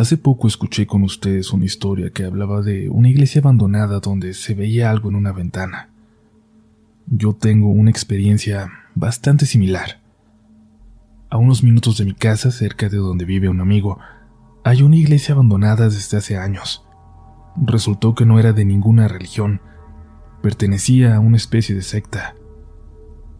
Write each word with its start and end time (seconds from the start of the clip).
Hace 0.00 0.16
poco 0.16 0.48
escuché 0.48 0.86
con 0.86 1.02
ustedes 1.02 1.52
una 1.52 1.66
historia 1.66 2.08
que 2.08 2.24
hablaba 2.24 2.62
de 2.62 2.88
una 2.88 3.10
iglesia 3.10 3.42
abandonada 3.42 4.00
donde 4.00 4.32
se 4.32 4.54
veía 4.54 4.90
algo 4.90 5.10
en 5.10 5.14
una 5.14 5.30
ventana. 5.30 5.90
Yo 7.06 7.34
tengo 7.34 7.68
una 7.68 7.90
experiencia 7.90 8.70
bastante 8.94 9.44
similar. 9.44 10.00
A 11.28 11.36
unos 11.36 11.62
minutos 11.62 11.98
de 11.98 12.06
mi 12.06 12.14
casa, 12.14 12.50
cerca 12.50 12.88
de 12.88 12.96
donde 12.96 13.26
vive 13.26 13.50
un 13.50 13.60
amigo, 13.60 13.98
hay 14.64 14.80
una 14.80 14.96
iglesia 14.96 15.34
abandonada 15.34 15.90
desde 15.90 16.16
hace 16.16 16.38
años. 16.38 16.82
Resultó 17.62 18.14
que 18.14 18.24
no 18.24 18.38
era 18.38 18.54
de 18.54 18.64
ninguna 18.64 19.06
religión, 19.06 19.60
pertenecía 20.40 21.16
a 21.16 21.20
una 21.20 21.36
especie 21.36 21.74
de 21.74 21.82
secta. 21.82 22.36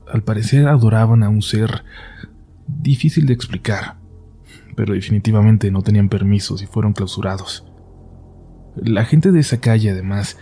Al 0.06 0.22
parecer 0.24 0.68
adoraban 0.68 1.22
a 1.22 1.30
un 1.30 1.40
ser 1.40 1.84
difícil 2.66 3.24
de 3.24 3.32
explicar, 3.32 3.99
pero 4.76 4.94
definitivamente 4.94 5.70
no 5.70 5.82
tenían 5.82 6.08
permisos 6.08 6.62
y 6.62 6.66
fueron 6.66 6.92
clausurados. 6.92 7.66
La 8.76 9.04
gente 9.04 9.32
de 9.32 9.40
esa 9.40 9.60
calle, 9.60 9.90
además, 9.90 10.38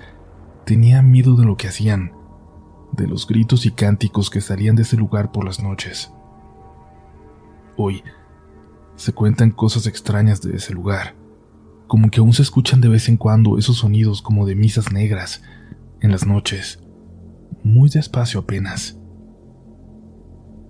tenía 0.65 1.03
miedo 1.03 1.35
de 1.37 1.45
lo 1.45 1.57
que 1.57 1.69
hacían, 1.69 2.13
de 2.93 3.07
los 3.07 3.27
gritos 3.27 3.67
y 3.67 3.71
cánticos 3.71 4.31
que 4.31 4.41
salían 4.41 4.77
de 4.77 4.83
ese 4.83 4.97
lugar 4.97 5.33
por 5.33 5.45
las 5.45 5.63
noches. 5.63 6.13
Hoy 7.77 8.03
se 8.97 9.13
cuentan 9.13 9.51
cosas 9.51 9.87
extrañas 9.87 10.43
de 10.43 10.57
ese 10.57 10.75
lugar, 10.75 11.15
como 11.87 12.11
que 12.11 12.21
aún 12.21 12.33
se 12.33 12.43
escuchan 12.43 12.81
de 12.81 12.89
vez 12.89 13.09
en 13.09 13.17
cuando 13.17 13.57
esos 13.57 13.79
sonidos 13.79 14.21
como 14.21 14.47
de 14.47 14.57
misas 14.57 14.93
negras 14.93 15.43
en 16.01 16.11
las 16.11 16.27
noches, 16.27 16.83
muy 17.63 17.89
despacio 17.89 18.41
apenas. 18.41 18.99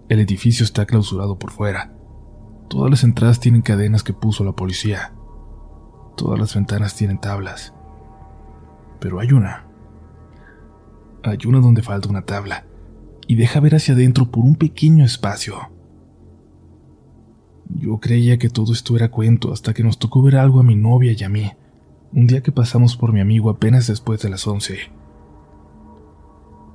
El 0.09 0.21
edificio 0.21 0.65
está 0.65 0.87
clausurado 0.87 1.39
por 1.39 1.51
fuera. 1.51 1.98
Todas 2.69 2.91
las 2.91 3.05
entradas 3.05 3.41
tienen 3.41 3.63
cadenas 3.63 4.03
que 4.03 4.13
puso 4.13 4.45
la 4.45 4.53
policía. 4.53 5.13
Todas 6.17 6.39
las 6.39 6.55
ventanas 6.55 6.95
tienen 6.95 7.19
tablas. 7.19 7.73
Pero 9.01 9.21
hay 9.21 9.33
una. 9.33 9.65
Hay 11.23 11.39
una 11.47 11.61
donde 11.61 11.83
falta 11.83 12.09
una 12.09 12.23
tabla 12.23 12.65
y 13.27 13.37
deja 13.37 13.61
ver 13.61 13.75
hacia 13.75 13.95
adentro 13.95 14.31
por 14.31 14.45
un 14.45 14.57
pequeño 14.57 15.05
espacio. 15.05 15.71
Yo 17.69 17.99
creía 17.99 18.39
que 18.39 18.49
todo 18.49 18.73
esto 18.73 18.97
era 18.97 19.11
cuento 19.11 19.53
hasta 19.53 19.75
que 19.75 19.83
nos 19.83 19.99
tocó 19.99 20.23
ver 20.23 20.37
algo 20.37 20.61
a 20.61 20.63
mi 20.63 20.75
novia 20.75 21.13
y 21.17 21.25
a 21.25 21.29
mí, 21.29 21.53
un 22.13 22.27
día 22.27 22.43
que 22.43 22.53
pasamos 22.53 22.97
por 22.97 23.13
mi 23.13 23.21
amigo 23.21 23.51
apenas 23.51 23.87
después 23.87 24.21
de 24.23 24.31
las 24.31 24.47
once. 24.47 24.79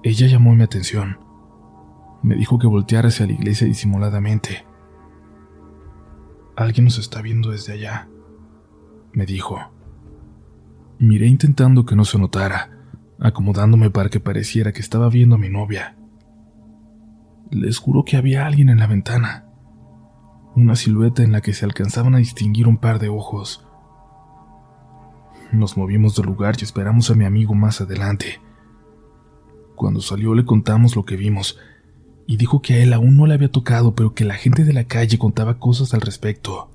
Ella 0.03 0.27
llamó 0.27 0.53
mi 0.53 0.63
atención. 0.63 1.17
Me 2.21 2.35
dijo 2.35 2.59
que 2.59 2.67
volteara 2.67 3.07
hacia 3.07 3.25
la 3.25 3.33
iglesia 3.33 3.65
disimuladamente. 3.65 4.65
Alguien 6.55 6.85
nos 6.85 6.97
está 6.99 7.21
viendo 7.21 7.51
desde 7.51 7.73
allá, 7.73 8.07
me 9.11 9.25
dijo. 9.25 9.59
Miré 10.99 11.27
intentando 11.27 11.85
que 11.85 11.95
no 11.95 12.05
se 12.05 12.19
notara, 12.19 12.69
acomodándome 13.19 13.89
para 13.89 14.09
que 14.09 14.19
pareciera 14.19 14.71
que 14.71 14.81
estaba 14.81 15.09
viendo 15.09 15.35
a 15.35 15.39
mi 15.39 15.49
novia. 15.49 15.95
Les 17.51 17.77
juro 17.77 18.03
que 18.05 18.17
había 18.17 18.45
alguien 18.45 18.69
en 18.69 18.79
la 18.79 18.87
ventana 18.87 19.43
una 20.55 20.75
silueta 20.75 21.23
en 21.23 21.31
la 21.31 21.41
que 21.41 21.53
se 21.53 21.65
alcanzaban 21.65 22.15
a 22.15 22.19
distinguir 22.19 22.67
un 22.67 22.77
par 22.77 22.99
de 22.99 23.09
ojos. 23.09 23.65
Nos 25.51 25.77
movimos 25.77 26.15
del 26.15 26.27
lugar 26.27 26.55
y 26.59 26.63
esperamos 26.63 27.09
a 27.09 27.15
mi 27.15 27.25
amigo 27.25 27.53
más 27.53 27.81
adelante. 27.81 28.39
Cuando 29.75 30.01
salió 30.01 30.35
le 30.35 30.45
contamos 30.45 30.95
lo 30.95 31.05
que 31.05 31.15
vimos, 31.15 31.59
y 32.27 32.37
dijo 32.37 32.61
que 32.61 32.75
a 32.75 32.83
él 32.83 32.93
aún 32.93 33.17
no 33.17 33.25
le 33.25 33.33
había 33.33 33.51
tocado, 33.51 33.95
pero 33.95 34.13
que 34.13 34.25
la 34.25 34.35
gente 34.35 34.63
de 34.63 34.73
la 34.73 34.85
calle 34.85 35.17
contaba 35.17 35.59
cosas 35.59 35.93
al 35.93 36.01
respecto. 36.01 36.71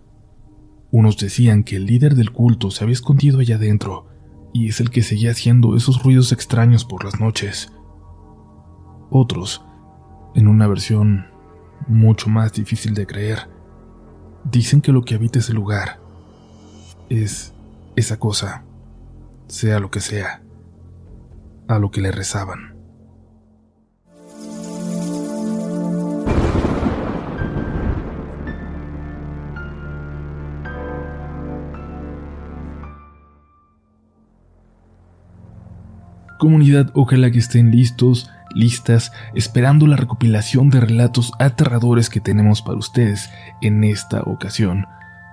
Unos 0.90 1.16
decían 1.16 1.64
que 1.64 1.76
el 1.76 1.86
líder 1.86 2.14
del 2.14 2.32
culto 2.32 2.70
se 2.70 2.84
había 2.84 2.94
escondido 2.94 3.40
allá 3.40 3.56
adentro, 3.56 4.06
y 4.52 4.68
es 4.68 4.80
el 4.80 4.90
que 4.90 5.02
seguía 5.02 5.32
haciendo 5.32 5.76
esos 5.76 6.02
ruidos 6.02 6.32
extraños 6.32 6.84
por 6.84 7.04
las 7.04 7.20
noches. 7.20 7.72
Otros, 9.10 9.62
en 10.34 10.48
una 10.48 10.66
versión 10.66 11.26
mucho 11.86 12.28
más 12.28 12.52
difícil 12.52 12.94
de 12.94 13.06
creer, 13.06 13.48
Dicen 14.50 14.80
que 14.80 14.92
lo 14.92 15.02
que 15.02 15.14
habita 15.14 15.40
ese 15.40 15.52
lugar 15.52 16.00
es 17.10 17.52
esa 17.96 18.18
cosa, 18.18 18.64
sea 19.46 19.78
lo 19.78 19.90
que 19.90 20.00
sea, 20.00 20.42
a 21.68 21.78
lo 21.78 21.90
que 21.90 22.00
le 22.00 22.12
rezaban. 22.12 22.77
Comunidad, 36.38 36.90
ojalá 36.94 37.30
que 37.30 37.38
estén 37.38 37.70
listos 37.70 38.30
listas 38.54 39.12
esperando 39.34 39.86
la 39.86 39.96
recopilación 39.96 40.70
de 40.70 40.80
relatos 40.80 41.32
aterradores 41.38 42.08
que 42.10 42.20
tenemos 42.20 42.62
para 42.62 42.78
ustedes 42.78 43.30
en 43.60 43.84
esta 43.84 44.22
ocasión. 44.22 44.86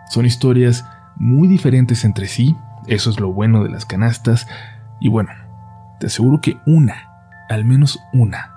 Son 0.10 0.26
historias 0.26 0.86
muy 1.16 1.48
diferentes 1.48 2.04
entre 2.06 2.28
sí, 2.28 2.56
eso 2.88 3.10
es 3.10 3.20
lo 3.20 3.32
bueno 3.32 3.64
de 3.64 3.70
las 3.70 3.86
canastas, 3.86 4.48
y 5.00 5.10
bueno, 5.10 5.32
te 6.00 6.08
aseguro 6.08 6.42
que 6.42 6.58
una, 6.66 7.10
al 7.50 7.66
menos 7.66 8.00
una, 8.14 8.54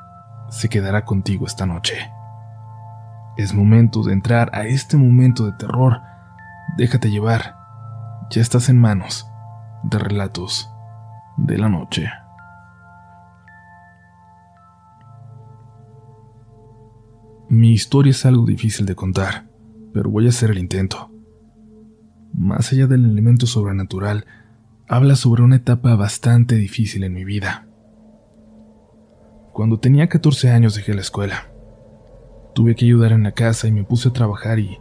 se 0.48 0.68
quedará 0.68 1.04
contigo 1.04 1.46
esta 1.46 1.66
noche. 1.66 2.10
Es 3.36 3.54
momento 3.54 4.02
de 4.02 4.12
entrar 4.12 4.50
a 4.52 4.66
este 4.66 4.96
momento 4.96 5.46
de 5.46 5.52
terror. 5.52 6.00
Déjate 6.76 7.10
llevar. 7.10 7.56
Ya 8.30 8.42
estás 8.42 8.68
en 8.68 8.78
manos 8.78 9.30
de 9.84 9.98
relatos 9.98 10.70
de 11.36 11.56
la 11.56 11.68
noche. 11.68 12.10
Mi 17.50 17.72
historia 17.72 18.10
es 18.10 18.26
algo 18.26 18.44
difícil 18.44 18.84
de 18.84 18.94
contar, 18.94 19.48
pero 19.94 20.10
voy 20.10 20.26
a 20.26 20.28
hacer 20.28 20.50
el 20.50 20.58
intento. 20.58 21.10
Más 22.34 22.70
allá 22.72 22.86
del 22.86 23.06
elemento 23.06 23.46
sobrenatural, 23.46 24.26
habla 24.86 25.16
sobre 25.16 25.42
una 25.42 25.56
etapa 25.56 25.96
bastante 25.96 26.56
difícil 26.56 27.04
en 27.04 27.14
mi 27.14 27.24
vida. 27.24 27.66
Cuando 29.54 29.80
tenía 29.80 30.10
14 30.10 30.50
años 30.50 30.74
dejé 30.74 30.92
la 30.92 31.00
escuela. 31.00 31.50
Tuve 32.54 32.74
que 32.74 32.84
ayudar 32.84 33.12
en 33.12 33.22
la 33.22 33.32
casa 33.32 33.66
y 33.66 33.72
me 33.72 33.82
puse 33.82 34.10
a 34.10 34.12
trabajar 34.12 34.58
y, 34.58 34.76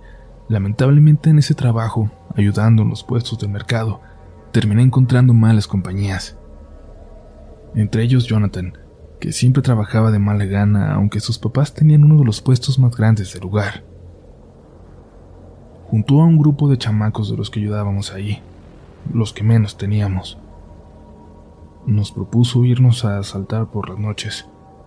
lamentablemente 0.49 1.29
en 1.29 1.39
ese 1.39 1.55
trabajo, 1.55 2.11
ayudando 2.35 2.83
en 2.83 2.89
los 2.89 3.01
puestos 3.01 3.39
del 3.39 3.49
mercado, 3.49 4.01
terminé 4.51 4.81
encontrando 4.83 5.33
malas 5.33 5.67
compañías. 5.67 6.37
Entre 7.75 8.03
ellos 8.03 8.25
Jonathan, 8.25 8.73
que 9.19 9.31
siempre 9.31 9.63
trabajaba 9.63 10.11
de 10.11 10.19
mala 10.19 10.45
gana 10.45 10.93
aunque 10.93 11.19
sus 11.19 11.39
papás 11.39 11.73
tenían 11.73 12.03
uno 12.03 12.19
de 12.19 12.25
los 12.25 12.41
puestos 12.41 12.77
más 12.79 12.95
grandes 12.95 13.33
del 13.33 13.41
lugar. 13.41 13.83
Juntó 15.89 16.21
a 16.21 16.25
un 16.25 16.37
grupo 16.37 16.69
de 16.69 16.77
chamacos 16.77 17.29
de 17.31 17.37
los 17.37 17.49
que 17.49 17.59
ayudábamos 17.59 18.11
ahí, 18.11 18.41
los 19.13 19.33
que 19.33 19.43
menos 19.43 19.77
teníamos. 19.77 20.37
Nos 21.85 22.11
propuso 22.11 22.65
irnos 22.65 23.05
a 23.05 23.19
asaltar 23.19 23.67
por 23.71 23.89
las 23.89 23.97
noches, 23.97 24.45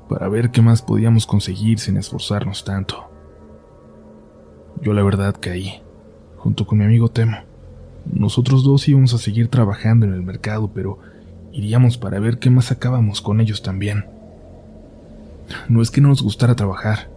para 0.09 0.29
ver 0.29 0.51
qué 0.51 0.61
más 0.61 0.83
podíamos 0.83 1.27
conseguir 1.27 1.79
sin 1.79 1.97
esforzarnos 1.97 2.65
tanto. 2.65 3.11
Yo 4.83 4.93
la 4.93 5.03
verdad 5.03 5.37
caí, 5.41 5.83
junto 6.37 6.67
con 6.67 6.79
mi 6.79 6.85
amigo 6.85 7.09
Temo. 7.09 7.39
Nosotros 8.13 8.65
dos 8.65 8.89
íbamos 8.89 9.15
a 9.15 9.19
seguir 9.19 9.49
trabajando 9.49 10.05
en 10.07 10.13
el 10.13 10.23
mercado, 10.23 10.71
pero 10.75 10.99
iríamos 11.53 11.97
para 11.97 12.19
ver 12.19 12.39
qué 12.39 12.51
más 12.51 12.67
sacábamos 12.67 13.21
con 13.21 13.41
ellos 13.41 13.63
también. 13.63 14.20
No 15.69 15.83
es 15.83 15.91
que 15.91 16.01
no 16.01 16.09
nos 16.09 16.23
gustara 16.23 16.55
trabajar, 16.55 17.11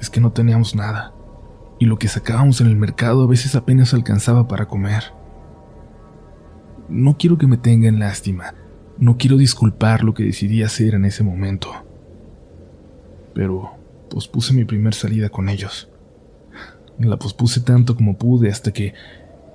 es 0.00 0.10
que 0.10 0.20
no 0.20 0.32
teníamos 0.32 0.74
nada, 0.74 1.12
y 1.78 1.86
lo 1.86 1.98
que 1.98 2.08
sacábamos 2.08 2.60
en 2.60 2.68
el 2.68 2.76
mercado 2.76 3.22
a 3.22 3.26
veces 3.26 3.54
apenas 3.54 3.94
alcanzaba 3.94 4.48
para 4.48 4.66
comer. 4.66 5.12
No 6.88 7.16
quiero 7.16 7.38
que 7.38 7.46
me 7.46 7.56
tengan 7.56 7.98
lástima, 7.98 8.54
no 8.98 9.16
quiero 9.16 9.36
disculpar 9.36 10.04
lo 10.04 10.14
que 10.14 10.24
decidí 10.24 10.62
hacer 10.62 10.94
en 10.94 11.04
ese 11.04 11.22
momento, 11.22 11.70
pero 13.34 13.70
pospuse 14.10 14.52
mi 14.52 14.64
primer 14.64 14.94
salida 14.94 15.28
con 15.28 15.48
ellos. 15.48 15.88
La 16.98 17.18
pospuse 17.18 17.60
tanto 17.60 17.96
como 17.96 18.18
pude 18.18 18.50
hasta 18.50 18.72
que, 18.72 18.92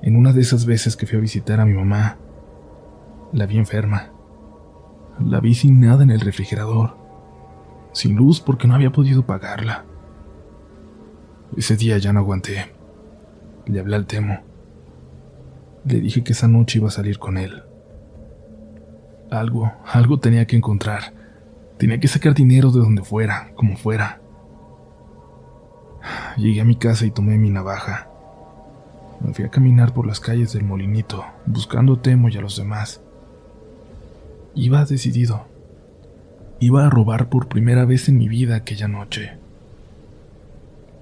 en 0.02 0.16
una 0.16 0.34
de 0.34 0.42
esas 0.42 0.66
veces 0.66 0.96
que 0.96 1.06
fui 1.06 1.18
a 1.18 1.22
visitar 1.22 1.60
a 1.60 1.66
mi 1.66 1.74
mamá, 1.74 2.18
la 3.34 3.46
vi 3.46 3.58
enferma. 3.58 4.12
La 5.20 5.40
vi 5.40 5.54
sin 5.54 5.80
nada 5.80 6.04
en 6.04 6.10
el 6.10 6.22
refrigerador 6.22 7.05
sin 7.96 8.18
luz 8.18 8.42
porque 8.42 8.68
no 8.68 8.76
había 8.76 8.92
podido 8.92 9.26
pagarla. 9.26 9.86
Ese 11.56 11.78
día 11.78 11.98
ya 11.98 12.12
no 12.12 12.20
aguanté. 12.20 12.74
Le 13.66 13.80
hablé 13.80 13.96
al 13.96 14.06
Temo. 14.06 14.42
Le 15.86 16.02
dije 16.02 16.22
que 16.22 16.34
esa 16.34 16.50
noche 16.50 16.80
iba 16.80 16.90
a 16.90 16.92
salir 16.92 17.20
con 17.20 17.38
él. 17.38 17.64
Algo, 19.32 19.72
algo 19.86 20.20
tenía 20.20 20.46
que 20.46 20.58
encontrar. 20.58 21.14
Tenía 21.78 21.98
que 21.98 22.10
sacar 22.10 22.34
dinero 22.34 22.70
de 22.70 22.80
donde 22.80 23.02
fuera, 23.02 23.54
como 23.56 23.78
fuera. 23.78 24.20
Llegué 26.36 26.60
a 26.60 26.66
mi 26.66 26.76
casa 26.76 27.06
y 27.06 27.12
tomé 27.12 27.38
mi 27.38 27.50
navaja. 27.50 28.10
Me 29.22 29.34
fui 29.34 29.46
a 29.46 29.50
caminar 29.50 29.94
por 29.94 30.06
las 30.06 30.20
calles 30.20 30.52
del 30.52 30.66
molinito, 30.66 31.24
buscando 31.46 31.94
a 31.94 32.02
Temo 32.02 32.28
y 32.28 32.36
a 32.38 32.42
los 32.42 32.58
demás. 32.58 33.02
Iba 34.54 34.84
decidido. 34.84 35.55
Iba 36.60 36.86
a 36.86 36.90
robar 36.90 37.28
por 37.28 37.50
primera 37.50 37.84
vez 37.84 38.08
en 38.08 38.18
mi 38.18 38.30
vida 38.30 38.56
aquella 38.56 38.88
noche. 38.88 39.38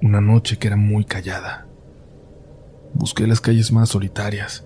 Una 0.01 0.19
noche 0.19 0.57
que 0.57 0.65
era 0.67 0.77
muy 0.77 1.05
callada. 1.05 1.67
Busqué 2.95 3.27
las 3.27 3.39
calles 3.39 3.71
más 3.71 3.89
solitarias. 3.89 4.65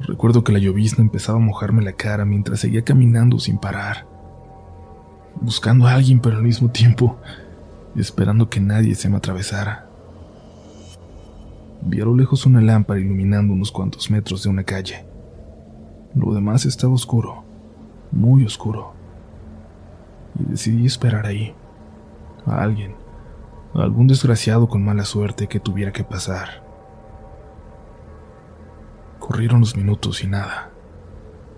Recuerdo 0.00 0.44
que 0.44 0.52
la 0.52 0.60
llovizna 0.60 1.02
empezaba 1.02 1.38
a 1.38 1.42
mojarme 1.42 1.82
la 1.82 1.92
cara 1.92 2.24
mientras 2.24 2.60
seguía 2.60 2.84
caminando 2.84 3.40
sin 3.40 3.58
parar. 3.58 4.06
Buscando 5.40 5.88
a 5.88 5.94
alguien, 5.94 6.20
pero 6.20 6.36
al 6.36 6.44
mismo 6.44 6.70
tiempo 6.70 7.18
esperando 7.96 8.48
que 8.48 8.60
nadie 8.60 8.94
se 8.94 9.08
me 9.08 9.16
atravesara. 9.16 9.88
Vi 11.82 12.00
a 12.00 12.04
lo 12.04 12.16
lejos 12.16 12.46
una 12.46 12.60
lámpara 12.60 13.00
iluminando 13.00 13.52
unos 13.52 13.72
cuantos 13.72 14.08
metros 14.08 14.44
de 14.44 14.50
una 14.50 14.62
calle. 14.62 15.04
Lo 16.14 16.32
demás 16.32 16.64
estaba 16.64 16.94
oscuro, 16.94 17.42
muy 18.12 18.44
oscuro. 18.44 18.93
Y 20.38 20.44
decidí 20.44 20.86
esperar 20.86 21.26
ahí, 21.26 21.54
a 22.46 22.62
alguien, 22.62 22.96
a 23.74 23.82
algún 23.82 24.06
desgraciado 24.06 24.68
con 24.68 24.84
mala 24.84 25.04
suerte 25.04 25.46
que 25.46 25.60
tuviera 25.60 25.92
que 25.92 26.04
pasar. 26.04 26.64
Corrieron 29.18 29.60
los 29.60 29.76
minutos 29.76 30.22
y 30.22 30.26
nada, 30.26 30.70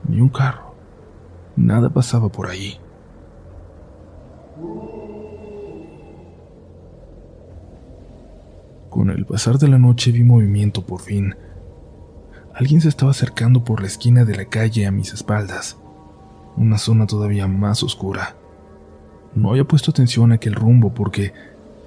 ni 0.06 0.20
un 0.20 0.28
carro, 0.28 0.74
nada 1.56 1.90
pasaba 1.90 2.28
por 2.28 2.48
ahí. 2.48 2.78
Con 8.90 9.10
el 9.10 9.26
pasar 9.26 9.58
de 9.58 9.68
la 9.68 9.78
noche 9.78 10.10
vi 10.10 10.24
movimiento 10.24 10.86
por 10.86 11.00
fin. 11.00 11.34
Alguien 12.54 12.80
se 12.80 12.88
estaba 12.88 13.10
acercando 13.10 13.62
por 13.62 13.82
la 13.82 13.86
esquina 13.86 14.24
de 14.24 14.36
la 14.36 14.46
calle 14.46 14.86
a 14.86 14.90
mis 14.90 15.12
espaldas, 15.12 15.76
una 16.56 16.78
zona 16.78 17.06
todavía 17.06 17.46
más 17.46 17.82
oscura. 17.82 18.36
No 19.36 19.50
había 19.50 19.64
puesto 19.64 19.90
atención 19.90 20.32
a 20.32 20.36
aquel 20.36 20.54
rumbo 20.54 20.94
porque 20.94 21.34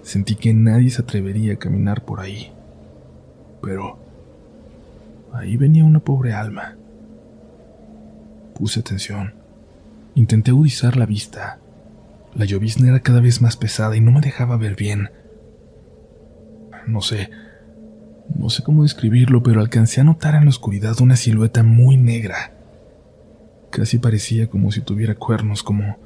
sentí 0.04 0.36
que 0.36 0.54
nadie 0.54 0.92
se 0.92 1.01
atrevería 1.01 1.54
a 1.54 1.57
caminar 1.57 2.06
por 2.06 2.19
ahí. 2.19 2.51
Pero 3.62 3.98
ahí 5.34 5.57
venía 5.57 5.84
una 5.84 6.00
pobre 6.00 6.34
alma. 6.34 6.78
Puse 8.54 8.81
atención. 8.81 9.34
Intenté 10.13 10.51
agudizar 10.51 10.96
la 10.96 11.07
vista. 11.07 11.57
La 12.36 12.46
llovizna 12.46 12.90
era 12.90 13.00
cada 13.00 13.19
vez 13.19 13.42
más 13.42 13.57
pesada 13.57 13.98
y 13.98 14.01
no 14.01 14.12
me 14.12 14.22
dejaba 14.22 14.56
ver 14.56 14.75
bien. 14.75 15.10
No 16.86 17.01
sé, 17.01 17.31
no 18.36 18.51
sé 18.51 18.62
cómo 18.62 18.84
describirlo, 18.84 19.42
pero 19.42 19.60
alcancé 19.60 20.01
a 20.01 20.04
notar 20.04 20.36
en 20.36 20.44
la 20.44 20.50
oscuridad 20.50 21.01
una 21.01 21.16
silueta 21.16 21.63
muy 21.63 21.98
negra. 21.98 22.54
Casi 23.72 23.98
parecía 23.98 24.48
como 24.48 24.72
si 24.72 24.81
tuviera 24.81 25.16
cuernos, 25.16 25.63
como 25.63 25.98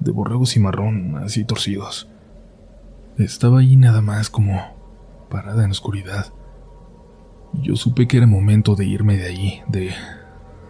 de 0.00 0.10
borrego 0.10 0.46
cimarrón, 0.46 1.16
así 1.16 1.44
torcidos. 1.44 2.08
Estaba 3.16 3.60
ahí 3.60 3.76
nada 3.76 4.00
más 4.00 4.30
como 4.30 4.60
parada 5.30 5.62
en 5.62 5.68
la 5.68 5.72
oscuridad. 5.72 6.32
Yo 7.54 7.76
supe 7.76 8.08
que 8.08 8.16
era 8.16 8.26
momento 8.26 8.74
de 8.74 8.84
irme 8.84 9.16
de 9.16 9.26
ahí, 9.26 9.62
de, 9.68 9.90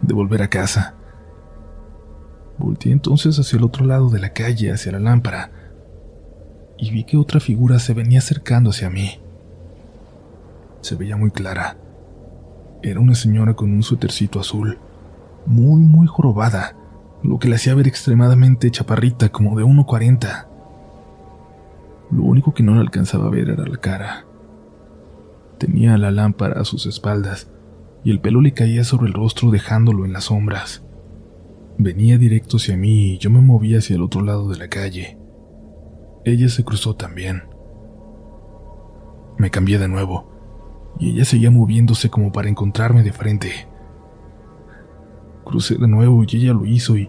de 0.03 0.15
volver 0.15 0.43
a 0.43 0.49
casa. 0.49 0.95
Volté 2.59 2.91
entonces 2.91 3.39
hacia 3.39 3.57
el 3.57 3.65
otro 3.65 3.85
lado 3.87 4.11
de 4.11 4.21
la 4.21 4.33
calle, 4.33 4.71
hacia 4.71 4.93
la 4.93 5.01
lámpara, 5.01 5.51
y 6.77 6.91
vi 6.91 7.05
que 7.05 7.17
otra 7.17 7.41
figura 7.41 7.79
se 7.79 7.95
venía 7.95 8.19
acercando 8.19 8.71
hacia 8.71 8.91
mí 8.91 9.21
se 10.85 10.97
veía 10.97 11.17
muy 11.17 11.31
clara. 11.31 11.77
Era 12.83 13.01
una 13.01 13.15
señora 13.15 13.55
con 13.55 13.73
un 13.73 13.83
suétercito 13.83 14.39
azul, 14.39 14.79
muy, 15.47 15.81
muy 15.81 16.07
jorobada, 16.07 16.77
lo 17.25 17.39
que 17.39 17.49
la 17.49 17.57
hacía 17.57 17.75
ver 17.75 17.89
extremadamente 17.89 18.71
chaparrita, 18.71 19.31
como 19.31 19.57
de 19.57 19.65
1,40. 19.65 20.47
Lo 22.11 22.23
único 22.23 22.53
que 22.53 22.63
no 22.63 22.75
le 22.75 22.81
alcanzaba 22.81 23.27
a 23.27 23.31
ver 23.31 23.49
era 23.49 23.67
la 23.67 23.79
cara. 23.79 24.27
Tenía 25.59 25.97
la 25.97 26.11
lámpara 26.11 26.61
a 26.61 26.65
sus 26.65 26.85
espaldas 26.85 27.51
y 28.05 28.11
el 28.11 28.21
pelo 28.21 28.43
le 28.43 28.53
caía 28.53 28.85
sobre 28.85 29.07
el 29.07 29.15
rostro 29.15 29.51
dejándolo 29.51 30.05
en 30.05 30.13
las 30.13 30.25
sombras. 30.25 30.85
Venía 31.79 32.19
directo 32.19 32.59
hacia 32.59 32.77
mí 32.77 33.15
y 33.15 33.19
yo 33.19 33.31
me 33.31 33.41
movía 33.41 33.79
hacia 33.79 33.97
el 33.97 34.03
otro 34.03 34.21
lado 34.21 34.51
de 34.51 34.59
la 34.59 34.69
calle. 34.69 35.17
Ella 36.27 36.51
se 36.51 36.63
cruzó 36.63 36.95
también. 36.95 37.45
Me 39.39 39.51
cambié 39.51 39.79
de 39.79 39.89
nuevo 39.89 40.31
y 41.01 41.13
ella 41.13 41.25
seguía 41.25 41.51
moviéndose 41.51 42.11
como 42.11 42.33
para 42.33 42.51
encontrarme 42.51 43.03
de 43.03 43.13
frente. 43.13 43.67
Crucé 45.45 45.77
de 45.77 45.89
nuevo 45.89 46.25
y 46.25 46.37
ella 46.37 46.53
lo 46.53 46.65
hizo 46.65 46.97
y 46.97 47.09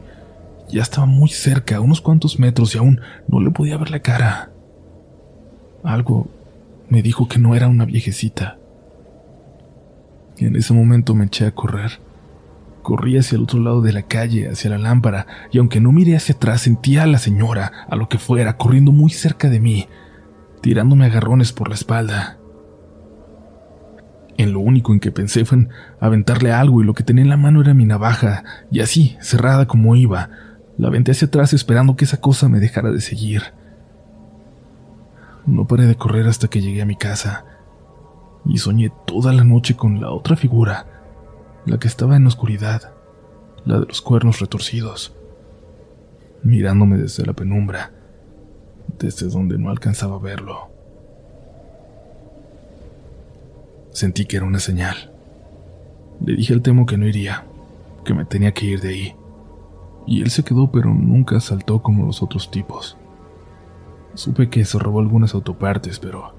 ya 0.69 0.81
estaba 0.81 1.05
muy 1.05 1.29
cerca, 1.29 1.79
unos 1.79 2.01
cuantos 2.01 2.39
metros 2.39 2.75
y 2.75 2.77
aún 2.77 2.99
no 3.27 3.39
le 3.39 3.51
podía 3.51 3.77
ver 3.77 3.91
la 3.91 3.99
cara. 3.99 4.51
Algo 5.83 6.27
me 6.89 7.01
dijo 7.01 7.27
que 7.27 7.39
no 7.39 7.55
era 7.55 7.67
una 7.67 7.85
viejecita. 7.85 8.57
Y 10.37 10.45
en 10.45 10.55
ese 10.55 10.73
momento 10.73 11.15
me 11.15 11.25
eché 11.25 11.45
a 11.45 11.51
correr. 11.51 11.99
Corrí 12.81 13.17
hacia 13.17 13.37
el 13.37 13.43
otro 13.43 13.59
lado 13.59 13.81
de 13.81 13.93
la 13.93 14.03
calle, 14.03 14.49
hacia 14.49 14.69
la 14.69 14.77
lámpara, 14.77 15.25
y 15.51 15.57
aunque 15.57 15.79
no 15.79 15.91
miré 15.91 16.15
hacia 16.15 16.35
atrás, 16.35 16.61
sentía 16.61 17.03
a 17.03 17.07
la 17.07 17.17
señora, 17.17 17.71
a 17.89 17.95
lo 17.95 18.09
que 18.09 18.19
fuera, 18.19 18.57
corriendo 18.57 18.91
muy 18.91 19.09
cerca 19.11 19.49
de 19.49 19.59
mí, 19.59 19.87
tirándome 20.61 21.05
agarrones 21.05 21.51
por 21.51 21.69
la 21.69 21.75
espalda. 21.75 22.37
En 24.37 24.51
lo 24.51 24.59
único 24.59 24.91
en 24.91 24.99
que 24.99 25.11
pensé 25.11 25.45
fue 25.45 25.59
en 25.59 25.69
aventarle 25.99 26.51
algo 26.51 26.81
y 26.81 26.85
lo 26.85 26.93
que 26.93 27.03
tenía 27.03 27.23
en 27.23 27.29
la 27.29 27.37
mano 27.37 27.61
era 27.61 27.73
mi 27.73 27.85
navaja, 27.85 28.43
y 28.69 28.81
así, 28.81 29.15
cerrada 29.21 29.65
como 29.65 29.95
iba, 29.95 30.29
la 30.77 30.89
aventé 30.89 31.11
hacia 31.11 31.27
atrás 31.27 31.53
esperando 31.53 31.95
que 31.95 32.05
esa 32.05 32.19
cosa 32.19 32.49
me 32.49 32.59
dejara 32.59 32.91
de 32.91 32.99
seguir. 32.99 33.43
No 35.45 35.67
paré 35.67 35.85
de 35.85 35.95
correr 35.95 36.27
hasta 36.27 36.49
que 36.49 36.61
llegué 36.61 36.81
a 36.81 36.85
mi 36.85 36.97
casa, 36.97 37.45
y 38.45 38.57
soñé 38.57 38.91
toda 39.07 39.31
la 39.31 39.43
noche 39.43 39.75
con 39.75 40.01
la 40.01 40.11
otra 40.11 40.35
figura, 40.35 40.85
la 41.65 41.79
que 41.79 41.87
estaba 41.87 42.17
en 42.17 42.27
oscuridad, 42.27 42.93
la 43.63 43.79
de 43.79 43.85
los 43.85 44.01
cuernos 44.01 44.39
retorcidos, 44.39 45.15
mirándome 46.43 46.97
desde 46.97 47.25
la 47.25 47.33
penumbra, 47.33 47.91
desde 48.99 49.27
donde 49.27 49.57
no 49.57 49.69
alcanzaba 49.69 50.17
a 50.17 50.19
verlo. 50.19 50.74
Sentí 53.95 54.25
que 54.25 54.35
era 54.35 54.45
una 54.45 54.59
señal. 54.59 55.09
Le 56.19 56.35
dije 56.35 56.53
al 56.53 56.61
Temo 56.61 56.85
que 56.85 56.97
no 56.97 57.07
iría, 57.07 57.45
que 58.03 58.13
me 58.13 58.25
tenía 58.25 58.51
que 58.51 58.65
ir 58.65 58.81
de 58.81 58.89
ahí. 58.89 59.15
Y 60.05 60.21
él 60.21 60.31
se 60.31 60.43
quedó, 60.43 60.69
pero 60.69 60.93
nunca 60.93 61.39
saltó 61.39 61.81
como 61.81 62.05
los 62.05 62.21
otros 62.21 62.51
tipos. 62.51 62.97
Supe 64.13 64.49
que 64.49 64.65
se 64.65 64.79
robó 64.79 64.99
algunas 64.99 65.33
autopartes, 65.33 65.99
pero 65.99 66.35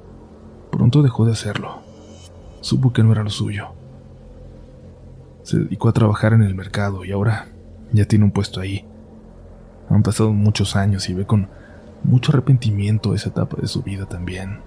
pronto 0.71 1.03
dejó 1.03 1.25
de 1.25 1.33
hacerlo. 1.33 1.79
Supo 2.61 2.93
que 2.93 3.03
no 3.03 3.13
era 3.13 3.23
lo 3.23 3.31
suyo. 3.31 3.69
Se 5.43 5.61
dedicó 5.61 5.89
a 5.89 5.95
trabajar 5.95 6.35
en 6.35 6.43
el 6.43 6.55
mercado 6.55 7.07
y 7.07 7.13
ahora 7.13 7.47
ya 7.91 8.05
tiene 8.05 8.27
un 8.27 8.33
puesto 8.33 8.61
ahí. 8.61 8.85
Han 9.89 10.03
pasado 10.03 10.31
muchos 10.31 10.77
años 10.77 11.09
y 11.09 11.15
ve 11.15 11.25
con 11.25 11.49
mucho 12.05 12.33
arrepentimiento 12.33 13.15
esa 13.15 13.31
etapa 13.31 13.57
de 13.59 13.67
su 13.67 13.83
vida 13.83 14.05
también. 14.05 14.59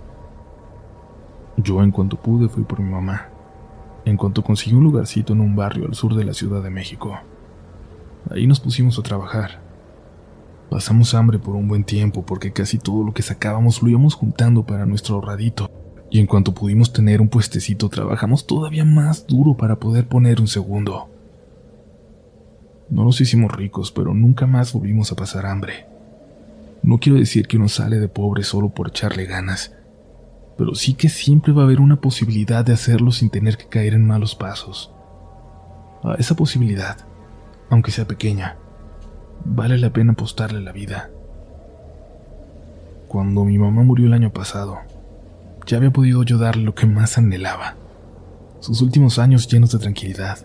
Yo 1.62 1.84
en 1.84 1.92
cuanto 1.92 2.16
pude 2.16 2.48
fui 2.48 2.64
por 2.64 2.80
mi 2.80 2.90
mamá, 2.90 3.28
en 4.06 4.16
cuanto 4.16 4.44
conseguí 4.44 4.74
un 4.76 4.86
lugarcito 4.86 5.34
en 5.34 5.42
un 5.42 5.58
barrio 5.58 5.88
al 5.88 5.94
sur 5.94 6.16
de 6.16 6.24
la 6.24 6.34
Ciudad 6.34 6.64
de 6.64 6.70
México. 6.70 7.20
Ahí 8.30 8.48
nos 8.48 8.62
pusimos 8.62 8.98
a 8.98 9.04
trabajar. 9.04 9.60
Pasamos 10.70 11.14
hambre 11.14 11.38
por 11.38 11.56
un 11.56 11.68
buen 11.68 11.84
tiempo 11.84 12.26
porque 12.26 12.54
casi 12.54 12.78
todo 12.78 13.04
lo 13.04 13.14
que 13.14 13.24
sacábamos 13.24 13.84
lo 13.84 13.90
íbamos 13.90 14.16
juntando 14.16 14.66
para 14.66 14.86
nuestro 14.86 15.16
ahorradito. 15.16 15.70
Y 16.10 16.20
en 16.20 16.28
cuanto 16.28 16.54
pudimos 16.54 16.94
tener 16.94 17.20
un 17.20 17.28
puestecito 17.28 17.90
trabajamos 17.90 18.48
todavía 18.48 18.86
más 18.86 19.28
duro 19.28 19.58
para 19.58 19.76
poder 19.80 20.08
poner 20.08 20.40
un 20.40 20.48
segundo. 20.48 21.10
No 22.90 23.04
nos 23.04 23.20
hicimos 23.20 23.52
ricos, 23.52 23.92
pero 23.92 24.14
nunca 24.14 24.48
más 24.48 24.72
volvimos 24.72 25.12
a 25.12 25.16
pasar 25.16 25.46
hambre. 25.46 25.88
No 26.84 27.00
quiero 27.00 27.20
decir 27.20 27.48
que 27.48 27.58
uno 27.58 27.68
sale 27.68 28.00
de 28.00 28.08
pobre 28.08 28.44
solo 28.44 28.70
por 28.70 28.88
echarle 28.88 29.26
ganas, 29.26 29.76
pero 30.60 30.76
sí 30.76 30.94
que 30.94 31.08
siempre 31.08 31.54
va 31.54 31.62
a 31.62 31.66
haber 31.66 31.80
una 31.80 32.02
posibilidad 32.02 32.66
de 32.66 32.74
hacerlo 32.74 33.14
sin 33.14 33.30
tener 33.30 33.56
que 33.56 33.68
caer 33.68 33.94
en 33.94 34.06
malos 34.06 34.36
pasos. 34.36 34.92
A 36.04 36.16
esa 36.16 36.36
posibilidad, 36.36 36.98
aunque 37.70 37.92
sea 37.92 38.06
pequeña, 38.06 38.58
vale 39.46 39.78
la 39.78 39.94
pena 39.94 40.12
apostarle 40.12 40.60
la 40.60 40.74
vida. 40.74 41.12
Cuando 43.08 43.46
mi 43.46 43.58
mamá 43.58 43.84
murió 43.84 44.08
el 44.08 44.14
año 44.14 44.34
pasado, 44.34 44.80
ya 45.66 45.78
había 45.78 45.92
podido 45.92 46.24
yo 46.24 46.38
darle 46.38 46.64
lo 46.64 46.76
que 46.76 46.86
más 46.86 47.18
anhelaba. 47.18 47.76
Sus 48.60 48.82
últimos 48.82 49.18
años 49.18 49.48
llenos 49.48 49.72
de 49.72 49.80
tranquilidad, 49.80 50.40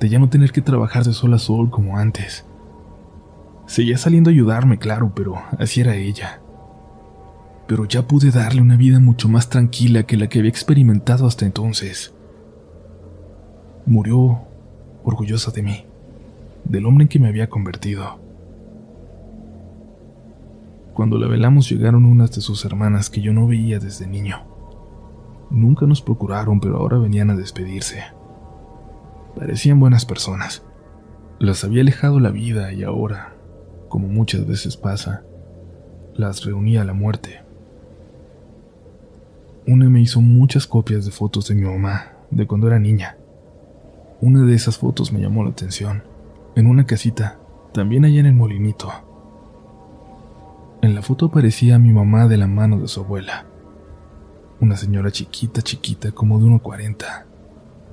de 0.00 0.08
ya 0.08 0.18
no 0.18 0.28
tener 0.28 0.50
que 0.50 0.60
trabajar 0.60 1.04
de 1.04 1.12
sol 1.12 1.34
a 1.34 1.38
sol 1.38 1.70
como 1.70 1.98
antes. 1.98 2.44
Seguía 3.66 3.96
saliendo 3.96 4.28
a 4.28 4.32
ayudarme, 4.32 4.80
claro, 4.80 5.12
pero 5.14 5.40
así 5.56 5.82
era 5.82 5.94
ella 5.94 6.40
pero 7.70 7.84
ya 7.84 8.02
pude 8.02 8.32
darle 8.32 8.62
una 8.62 8.76
vida 8.76 8.98
mucho 8.98 9.28
más 9.28 9.48
tranquila 9.48 10.02
que 10.02 10.16
la 10.16 10.28
que 10.28 10.40
había 10.40 10.48
experimentado 10.48 11.24
hasta 11.24 11.46
entonces. 11.46 12.12
Murió 13.86 14.40
orgullosa 15.04 15.52
de 15.52 15.62
mí, 15.62 15.84
del 16.64 16.84
hombre 16.84 17.04
en 17.04 17.08
que 17.08 17.20
me 17.20 17.28
había 17.28 17.48
convertido. 17.48 18.18
Cuando 20.94 21.16
la 21.16 21.28
velamos 21.28 21.70
llegaron 21.70 22.06
unas 22.06 22.32
de 22.32 22.40
sus 22.40 22.64
hermanas 22.64 23.08
que 23.08 23.20
yo 23.20 23.32
no 23.32 23.46
veía 23.46 23.78
desde 23.78 24.08
niño. 24.08 24.38
Nunca 25.48 25.86
nos 25.86 26.02
procuraron, 26.02 26.58
pero 26.58 26.78
ahora 26.78 26.98
venían 26.98 27.30
a 27.30 27.36
despedirse. 27.36 28.02
Parecían 29.36 29.78
buenas 29.78 30.04
personas. 30.06 30.64
Las 31.38 31.62
había 31.62 31.82
alejado 31.82 32.18
la 32.18 32.30
vida 32.30 32.72
y 32.72 32.82
ahora, 32.82 33.36
como 33.88 34.08
muchas 34.08 34.44
veces 34.44 34.76
pasa, 34.76 35.22
las 36.16 36.44
reunía 36.44 36.82
la 36.82 36.94
muerte. 36.94 37.48
Una 39.66 39.90
me 39.90 40.00
hizo 40.00 40.20
muchas 40.22 40.66
copias 40.66 41.04
de 41.04 41.10
fotos 41.10 41.48
de 41.48 41.54
mi 41.54 41.62
mamá, 41.62 42.12
de 42.30 42.46
cuando 42.46 42.66
era 42.66 42.78
niña. 42.78 43.16
Una 44.22 44.42
de 44.42 44.54
esas 44.54 44.78
fotos 44.78 45.12
me 45.12 45.20
llamó 45.20 45.44
la 45.44 45.50
atención, 45.50 46.02
en 46.56 46.66
una 46.66 46.86
casita, 46.86 47.38
también 47.72 48.04
allá 48.04 48.20
en 48.20 48.26
el 48.26 48.34
molinito. 48.34 48.90
En 50.80 50.94
la 50.94 51.02
foto 51.02 51.26
aparecía 51.26 51.78
mi 51.78 51.92
mamá 51.92 52.26
de 52.26 52.38
la 52.38 52.46
mano 52.46 52.80
de 52.80 52.88
su 52.88 53.00
abuela. 53.00 53.44
Una 54.60 54.76
señora 54.76 55.10
chiquita, 55.10 55.60
chiquita, 55.60 56.10
como 56.12 56.38
de 56.38 56.46
1,40, 56.46 57.24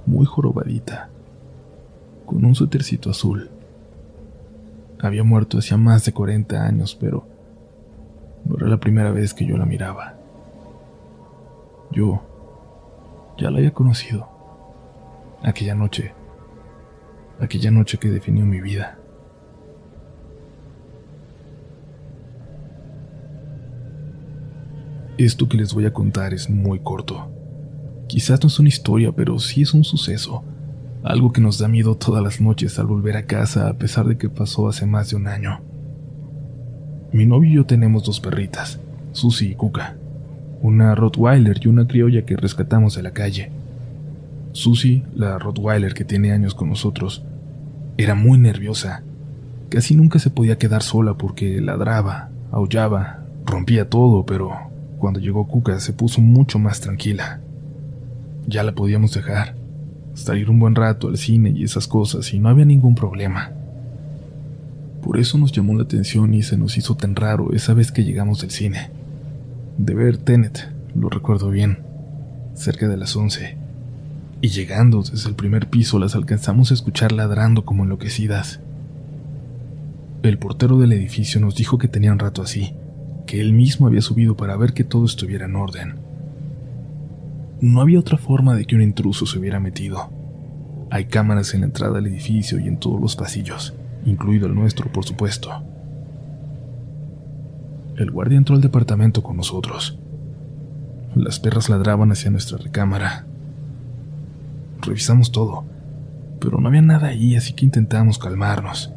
muy 0.06 0.26
jorobadita, 0.26 1.10
con 2.26 2.46
un 2.46 2.56
suétercito 2.56 3.10
azul. 3.10 3.52
Había 5.00 5.24
muerto 5.24 5.60
hacía 5.60 5.78
más 5.78 6.06
de 6.06 6.14
40 6.14 6.66
años, 6.66 6.98
pero 7.00 7.28
no 8.46 8.56
era 8.56 8.68
la 8.68 8.80
primera 8.80 9.12
vez 9.12 9.34
que 9.34 9.46
yo 9.46 9.58
la 9.58 9.66
miraba. 9.66 10.17
Yo 11.92 12.22
ya 13.38 13.52
la 13.52 13.60
había 13.60 13.74
conocido. 13.74 14.28
Aquella 15.44 15.76
noche, 15.76 16.14
aquella 17.40 17.72
noche 17.72 17.98
que 17.98 18.10
definió 18.10 18.46
mi 18.46 18.62
vida. 18.62 18.98
Esto 25.18 25.48
que 25.50 25.58
les 25.58 25.74
voy 25.74 25.86
a 25.86 25.94
contar 25.94 26.34
es 26.34 26.50
muy 26.50 26.80
corto. 26.80 27.32
Quizás 28.08 28.42
no 28.42 28.48
es 28.48 28.60
una 28.60 28.70
historia, 28.70 29.12
pero 29.12 29.40
sí 29.40 29.64
es 29.64 29.74
un 29.74 29.84
suceso. 29.84 30.44
Algo 31.04 31.32
que 31.32 31.42
nos 31.42 31.58
da 31.58 31.68
miedo 31.68 31.96
todas 31.96 32.24
las 32.24 32.40
noches 32.42 32.78
al 32.80 32.88
volver 32.88 33.18
a 33.18 33.26
casa 33.26 33.68
a 33.68 33.74
pesar 33.74 34.06
de 34.06 34.18
que 34.18 34.30
pasó 34.30 34.68
hace 34.68 34.86
más 34.86 35.10
de 35.10 35.16
un 35.16 35.28
año. 35.28 35.62
Mi 37.12 37.26
novio 37.26 37.50
y 37.50 37.54
yo 37.56 37.66
tenemos 37.66 38.04
dos 38.04 38.20
perritas, 38.20 38.80
Susie 39.12 39.52
y 39.52 39.56
Cuca, 39.56 39.98
una 40.62 40.96
Rottweiler 40.96 41.60
y 41.62 41.68
una 41.68 41.88
criolla 41.88 42.26
que 42.26 42.36
rescatamos 42.36 42.96
de 42.96 43.04
la 43.04 43.12
calle. 43.12 43.52
Susie, 44.54 45.04
la 45.16 45.38
Rottweiler 45.38 45.94
que 45.94 46.06
tiene 46.06 46.32
años 46.32 46.56
con 46.56 46.70
nosotros, 46.70 47.24
era 47.98 48.16
muy 48.16 48.38
nerviosa. 48.38 49.04
Casi 49.70 49.96
nunca 49.96 50.20
se 50.20 50.30
podía 50.30 50.58
quedar 50.58 50.82
sola 50.82 51.16
porque 51.16 51.62
ladraba, 51.62 52.30
aullaba, 52.52 53.24
rompía 53.46 53.90
todo, 53.90 54.26
pero 54.26 54.52
cuando 54.98 55.20
llegó 55.20 55.48
Cuca 55.48 55.80
se 55.80 55.94
puso 55.94 56.22
mucho 56.22 56.60
más 56.60 56.80
tranquila. 56.80 57.42
Ya 58.48 58.64
la 58.64 58.72
podíamos 58.72 59.14
dejar, 59.14 59.56
salir 60.14 60.50
un 60.50 60.60
buen 60.60 60.76
rato 60.76 61.08
al 61.08 61.18
cine 61.18 61.52
y 61.56 61.64
esas 61.64 61.88
cosas 61.88 62.34
y 62.34 62.40
no 62.40 62.50
había 62.50 62.66
ningún 62.66 62.96
problema. 62.96 63.52
Por 65.04 65.20
eso 65.20 65.38
nos 65.38 65.52
llamó 65.52 65.76
la 65.76 65.84
atención 65.84 66.34
y 66.34 66.44
se 66.44 66.58
nos 66.58 66.78
hizo 66.78 66.96
tan 66.96 67.16
raro 67.16 67.54
esa 67.54 67.74
vez 67.74 67.92
que 67.92 68.04
llegamos 68.04 68.42
del 68.42 68.52
cine. 68.52 68.90
De 69.78 69.94
ver 69.94 70.18
Tenet, 70.18 70.72
lo 70.96 71.08
recuerdo 71.08 71.52
bien, 71.52 71.84
cerca 72.56 72.88
de 72.88 72.98
las 72.98 73.16
once. 73.16 73.58
Y 74.42 74.48
llegando 74.50 75.04
desde 75.04 75.30
el 75.30 75.36
primer 75.36 75.70
piso 75.70 76.00
las 76.00 76.16
alcanzamos 76.16 76.72
a 76.72 76.74
escuchar 76.74 77.12
ladrando 77.12 77.64
como 77.64 77.84
enloquecidas. 77.84 78.60
El 80.24 80.40
portero 80.40 80.80
del 80.80 80.94
edificio 80.94 81.40
nos 81.40 81.56
dijo 81.56 81.78
que 81.78 81.88
tenían 81.88 82.18
rato 82.18 82.42
así, 82.42 82.74
que 83.28 83.40
él 83.40 83.54
mismo 83.54 83.86
había 83.86 84.02
subido 84.02 84.36
para 84.36 84.58
ver 84.58 84.74
que 84.74 84.84
todo 84.84 85.06
estuviera 85.06 85.46
en 85.46 85.56
orden. 85.56 85.96
No 87.62 87.82
había 87.82 88.00
otra 88.00 88.18
forma 88.18 88.56
de 88.56 88.66
que 88.66 88.76
un 88.76 88.82
intruso 88.82 89.28
se 89.28 89.38
hubiera 89.38 89.60
metido. 89.60 90.10
Hay 90.90 91.06
cámaras 91.06 91.54
en 91.54 91.62
la 91.62 91.68
entrada 91.68 91.94
del 91.94 92.08
edificio 92.08 92.60
y 92.60 92.68
en 92.68 92.78
todos 92.78 93.00
los 93.00 93.16
pasillos, 93.16 93.76
incluido 94.08 94.48
el 94.48 94.56
nuestro, 94.56 94.92
por 94.92 95.06
supuesto. 95.06 95.52
El 97.98 98.12
guardia 98.12 98.38
entró 98.38 98.56
al 98.56 98.62
departamento 98.62 99.24
con 99.24 99.38
nosotros. 99.38 99.98
Las 101.16 101.40
perras 101.40 101.68
ladraban 101.68 102.12
hacia 102.12 102.30
nuestra 102.30 102.60
recámara. 102.60 103.26
Revisamos 104.84 105.32
todo, 105.32 105.66
pero 106.40 106.60
no 106.60 106.68
había 106.68 106.84
nada 106.84 107.08
ahí, 107.08 107.36
así 107.36 107.54
que 107.54 107.66
intentamos 107.66 108.20
calmarnos. 108.20 108.92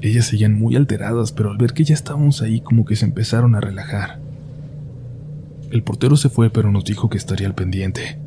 Ellas 0.00 0.24
seguían 0.24 0.58
muy 0.58 0.76
alteradas, 0.76 1.32
pero 1.32 1.50
al 1.50 1.58
ver 1.58 1.74
que 1.74 1.84
ya 1.84 1.92
estábamos 1.92 2.40
ahí 2.40 2.62
como 2.62 2.86
que 2.86 2.96
se 2.96 3.04
empezaron 3.04 3.54
a 3.54 3.60
relajar. 3.60 4.18
El 5.70 5.82
portero 5.82 6.16
se 6.16 6.30
fue, 6.30 6.48
pero 6.48 6.72
nos 6.72 6.86
dijo 6.86 7.10
que 7.10 7.18
estaría 7.18 7.46
al 7.46 7.54
pendiente. 7.54 8.18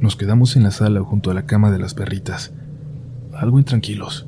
Nos 0.00 0.14
quedamos 0.14 0.54
en 0.54 0.62
la 0.62 0.70
sala 0.70 1.00
junto 1.00 1.32
a 1.32 1.34
la 1.34 1.46
cama 1.46 1.72
de 1.72 1.80
las 1.80 1.94
perritas, 1.94 2.52
algo 3.34 3.58
intranquilos. 3.58 4.27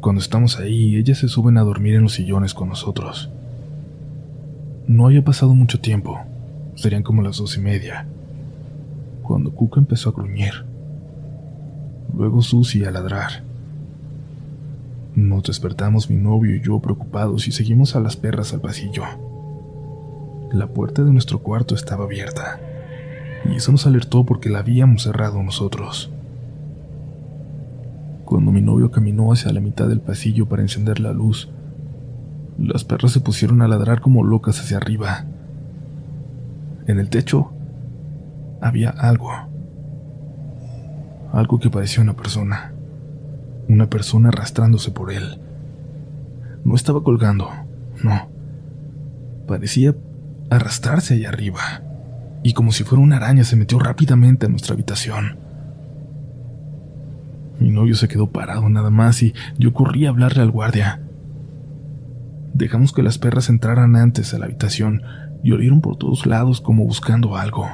Cuando 0.00 0.22
estamos 0.22 0.58
ahí, 0.58 0.96
ellas 0.96 1.18
se 1.18 1.28
suben 1.28 1.58
a 1.58 1.62
dormir 1.62 1.94
en 1.94 2.04
los 2.04 2.14
sillones 2.14 2.54
con 2.54 2.70
nosotros. 2.70 3.28
No 4.86 5.04
había 5.04 5.22
pasado 5.22 5.54
mucho 5.54 5.78
tiempo, 5.78 6.18
serían 6.74 7.02
como 7.02 7.20
las 7.20 7.36
dos 7.36 7.58
y 7.58 7.60
media, 7.60 8.06
cuando 9.22 9.50
Cuca 9.50 9.78
empezó 9.78 10.08
a 10.08 10.12
gruñir. 10.12 10.64
Luego 12.16 12.40
Susie 12.40 12.86
a 12.86 12.90
ladrar. 12.90 13.42
Nos 15.14 15.42
despertamos 15.42 16.08
mi 16.08 16.16
novio 16.16 16.56
y 16.56 16.62
yo 16.62 16.78
preocupados 16.80 17.46
y 17.46 17.52
seguimos 17.52 17.94
a 17.94 18.00
las 18.00 18.16
perras 18.16 18.54
al 18.54 18.62
pasillo. 18.62 19.04
La 20.50 20.68
puerta 20.68 21.04
de 21.04 21.12
nuestro 21.12 21.40
cuarto 21.40 21.74
estaba 21.74 22.04
abierta, 22.04 22.58
y 23.44 23.56
eso 23.56 23.70
nos 23.70 23.86
alertó 23.86 24.24
porque 24.24 24.48
la 24.48 24.60
habíamos 24.60 25.02
cerrado 25.02 25.42
nosotros. 25.42 26.10
Cuando 28.30 28.52
mi 28.52 28.60
novio 28.60 28.92
caminó 28.92 29.32
hacia 29.32 29.52
la 29.52 29.58
mitad 29.58 29.88
del 29.88 30.00
pasillo 30.00 30.46
para 30.46 30.62
encender 30.62 31.00
la 31.00 31.12
luz, 31.12 31.50
las 32.58 32.84
perras 32.84 33.10
se 33.10 33.18
pusieron 33.18 33.60
a 33.60 33.66
ladrar 33.66 34.00
como 34.00 34.22
locas 34.22 34.60
hacia 34.60 34.76
arriba. 34.76 35.24
En 36.86 37.00
el 37.00 37.10
techo 37.10 37.50
había 38.60 38.90
algo. 38.90 39.32
Algo 41.32 41.58
que 41.58 41.70
parecía 41.70 42.04
una 42.04 42.14
persona 42.14 42.72
una 43.68 43.90
persona 43.90 44.28
arrastrándose 44.28 44.92
por 44.92 45.10
él. 45.10 45.40
No 46.62 46.76
estaba 46.76 47.02
colgando, 47.02 47.50
no. 48.04 48.28
Parecía 49.48 49.96
arrastrarse 50.50 51.14
allá 51.14 51.30
arriba, 51.30 51.82
y 52.44 52.52
como 52.52 52.70
si 52.70 52.84
fuera 52.84 53.02
una 53.02 53.16
araña 53.16 53.42
se 53.42 53.56
metió 53.56 53.80
rápidamente 53.80 54.46
a 54.46 54.48
nuestra 54.48 54.74
habitación. 54.74 55.49
Mi 57.60 57.70
novio 57.70 57.94
se 57.94 58.08
quedó 58.08 58.30
parado 58.30 58.68
nada 58.70 58.88
más 58.88 59.22
y 59.22 59.34
yo 59.58 59.74
corrí 59.74 60.06
a 60.06 60.08
hablarle 60.08 60.42
al 60.42 60.50
guardia. 60.50 61.02
Dejamos 62.54 62.92
que 62.92 63.02
las 63.02 63.18
perras 63.18 63.50
entraran 63.50 63.96
antes 63.96 64.32
a 64.32 64.38
la 64.38 64.46
habitación 64.46 65.02
y 65.42 65.52
olieron 65.52 65.82
por 65.82 65.96
todos 65.96 66.26
lados 66.26 66.60
como 66.62 66.84
buscando 66.84 67.36
algo. 67.36 67.68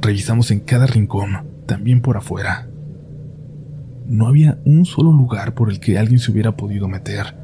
Revisamos 0.00 0.50
en 0.50 0.60
cada 0.60 0.86
rincón, 0.86 1.44
también 1.66 2.00
por 2.00 2.16
afuera. 2.16 2.68
No 4.06 4.26
había 4.26 4.58
un 4.64 4.86
solo 4.86 5.12
lugar 5.12 5.54
por 5.54 5.70
el 5.70 5.78
que 5.78 5.98
alguien 5.98 6.18
se 6.18 6.32
hubiera 6.32 6.56
podido 6.56 6.88
meter, 6.88 7.34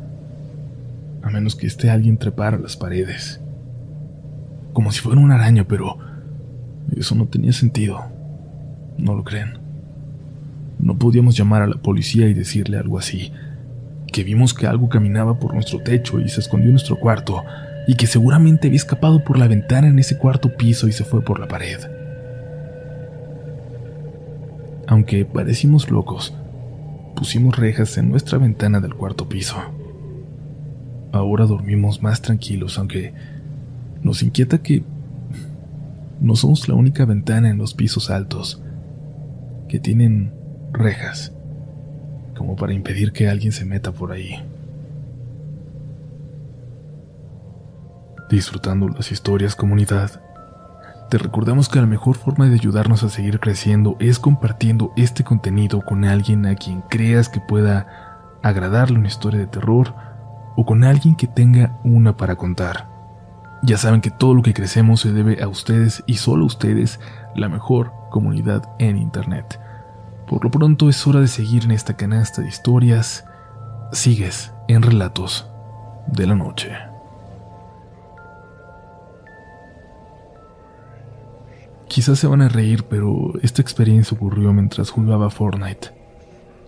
a 1.23 1.31
menos 1.31 1.55
que 1.55 1.67
este 1.67 1.91
alguien 1.91 2.17
trepara 2.17 2.59
las 2.59 2.77
paredes. 2.77 3.41
Como 4.73 4.91
si 4.91 5.01
fuera 5.01 5.21
una 5.21 5.35
araña, 5.35 5.65
pero 5.65 5.99
eso 6.97 7.15
no 7.15 7.27
tenía 7.27 7.53
sentido. 7.53 8.05
¿No 8.97 9.15
lo 9.15 9.23
creen? 9.23 9.66
No 10.79 10.99
podíamos 10.99 11.37
llamar 11.37 11.63
a 11.63 11.67
la 11.67 11.77
policía 11.77 12.29
y 12.29 12.35
decirle 12.35 12.79
algo 12.79 12.99
así, 12.99 13.33
que 14.13 14.25
vimos 14.25 14.55
que 14.55 14.67
algo 14.67 14.89
caminaba 14.89 15.39
por 15.39 15.55
nuestro 15.55 15.81
techo 15.81 16.21
y 16.21 16.29
se 16.29 16.41
escondió 16.41 16.69
en 16.69 16.75
nuestro 16.75 16.97
cuarto, 16.97 17.43
y 17.87 17.95
que 17.95 18.07
seguramente 18.07 18.67
había 18.67 18.77
escapado 18.77 19.23
por 19.23 19.39
la 19.39 19.49
ventana 19.49 19.89
en 19.89 19.99
ese 19.99 20.19
cuarto 20.19 20.57
piso 20.57 20.89
y 20.89 20.93
se 20.93 21.05
fue 21.05 21.23
por 21.23 21.39
la 21.39 21.49
pared. 21.49 21.79
Aunque 24.89 25.25
parecimos 25.25 25.91
locos, 25.91 26.35
pusimos 27.15 27.57
rejas 27.57 27.97
en 27.99 28.11
nuestra 28.11 28.39
ventana 28.39 28.81
del 28.81 28.95
cuarto 28.95 29.29
piso. 29.29 29.57
Ahora 31.13 31.47
dormimos 31.47 32.03
más 32.03 32.23
tranquilos, 32.23 32.79
aunque 32.79 33.15
nos 34.03 34.23
inquieta 34.23 34.59
que 34.59 34.85
no 36.21 36.37
somos 36.37 36.69
la 36.69 36.75
única 36.75 37.05
ventana 37.05 37.51
en 37.51 37.59
los 37.59 37.75
pisos 37.75 38.11
altos 38.11 38.63
que 39.69 39.81
tienen 39.81 40.33
rejas, 40.77 41.33
como 42.37 42.57
para 42.57 42.73
impedir 42.73 43.13
que 43.13 43.29
alguien 43.29 43.53
se 43.53 43.65
meta 43.65 43.93
por 43.93 44.13
ahí. 44.13 44.43
Disfrutando 48.31 48.89
las 48.89 49.13
historias 49.13 49.55
comunidad, 49.55 50.21
te 51.11 51.19
recordamos 51.19 51.69
que 51.69 51.81
la 51.81 51.87
mejor 51.87 52.17
forma 52.17 52.47
de 52.49 52.55
ayudarnos 52.55 53.05
a 53.05 53.09
seguir 53.09 53.39
creciendo 53.39 53.97
es 54.01 54.19
compartiendo 54.19 54.93
este 54.97 55.23
contenido 55.23 55.81
con 55.83 56.05
alguien 56.05 56.45
a 56.47 56.57
quien 56.57 56.83
creas 56.83 57.29
que 57.29 57.41
pueda 57.41 58.39
agradarle 58.43 58.99
una 58.99 59.09
historia 59.09 59.39
de 59.39 59.47
terror 59.47 59.95
o 60.57 60.67
con 60.67 60.83
alguien 60.83 61.15
que 61.15 61.29
tenga 61.29 61.79
una 61.85 62.17
para 62.17 62.35
contar. 62.35 62.89
Ya 63.63 63.79
saben 63.79 64.01
que 64.01 64.11
todo 64.11 64.35
lo 64.35 64.43
que 64.43 64.55
crecemos 64.55 65.01
se 65.01 65.13
debe 65.13 65.43
a 65.43 65.49
ustedes 65.49 66.03
y 66.07 66.15
solo 66.15 66.43
a 66.43 66.47
ustedes, 66.47 66.99
la 67.37 67.49
mejor 67.49 67.93
comunidad 68.11 68.69
en 68.79 68.97
Internet. 68.97 69.61
Por 70.27 70.43
lo 70.43 70.51
pronto 70.51 70.89
es 70.89 71.07
hora 71.07 71.21
de 71.21 71.29
seguir 71.29 71.65
en 71.65 71.71
esta 71.71 71.97
canasta 71.97 72.43
de 72.43 72.49
historias. 72.49 73.25
Sigues 73.93 74.53
en 74.67 74.83
Relatos 74.83 75.49
de 76.09 76.27
la 76.27 76.35
Noche. 76.35 76.73
Quizás 81.87 82.19
se 82.19 82.27
van 82.27 82.43
a 82.43 82.49
reír, 82.49 82.85
pero 82.91 83.33
esta 83.43 83.63
experiencia 83.63 84.17
ocurrió 84.17 84.53
mientras 84.53 84.91
jugaba 84.91 85.31
Fortnite. 85.31 85.91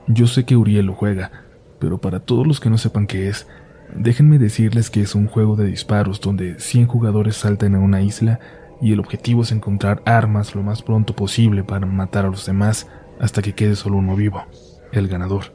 Yo 0.06 0.28
sé 0.28 0.44
que 0.44 0.56
Uriel 0.56 0.86
lo 0.86 0.94
juega, 0.94 1.32
pero 1.80 1.98
para 1.98 2.20
todos 2.20 2.46
los 2.46 2.60
que 2.60 2.70
no 2.70 2.78
sepan 2.78 3.08
qué 3.08 3.28
es, 3.28 3.48
déjenme 3.94 4.38
decirles 4.38 4.88
que 4.88 5.00
es 5.00 5.16
un 5.16 5.26
juego 5.26 5.56
de 5.56 5.66
disparos 5.66 6.20
donde 6.20 6.60
100 6.60 6.86
jugadores 6.86 7.36
saltan 7.36 7.74
a 7.74 7.80
una 7.80 8.02
isla 8.02 8.38
y 8.80 8.92
el 8.92 9.00
objetivo 9.00 9.42
es 9.42 9.50
encontrar 9.50 10.00
armas 10.06 10.54
lo 10.54 10.62
más 10.62 10.82
pronto 10.82 11.16
posible 11.16 11.64
para 11.64 11.84
matar 11.86 12.24
a 12.24 12.30
los 12.30 12.46
demás 12.46 12.86
hasta 13.20 13.42
que 13.42 13.54
quede 13.54 13.76
solo 13.76 13.98
uno 13.98 14.16
vivo, 14.16 14.44
el 14.92 15.08
ganador. 15.08 15.54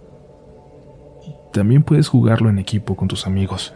También 1.51 1.83
puedes 1.83 2.07
jugarlo 2.07 2.49
en 2.49 2.59
equipo 2.59 2.95
con 2.95 3.07
tus 3.07 3.27
amigos 3.27 3.73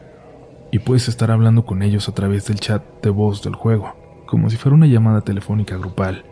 y 0.72 0.80
puedes 0.80 1.08
estar 1.08 1.32
hablando 1.32 1.66
con 1.66 1.82
ellos 1.82 2.10
a 2.10 2.14
través 2.14 2.48
del 2.48 2.60
chat 2.60 2.84
de 3.02 3.10
voz 3.10 3.44
del 3.44 3.56
juego 3.56 3.94
como 4.28 4.50
si 4.52 4.58
fuera 4.58 4.76
una 4.76 4.86
llamada 4.86 5.22
telefónica 5.22 5.76
grupal. 5.78 6.24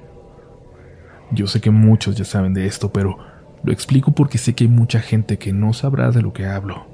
Yo 1.32 1.48
sé 1.48 1.60
que 1.60 1.72
muchos 1.72 2.16
ya 2.16 2.26
saben 2.26 2.54
de 2.54 2.68
esto, 2.68 2.94
pero 2.94 3.18
lo 3.64 3.74
explico 3.74 4.12
porque 4.12 4.38
sé 4.38 4.54
que 4.54 4.66
hay 4.66 4.70
mucha 4.70 5.00
gente 5.00 5.40
que 5.40 5.52
no 5.52 5.74
sabrá 5.74 6.12
de 6.12 6.22
lo 6.22 6.34
que 6.34 6.46
hablo. 6.46 6.86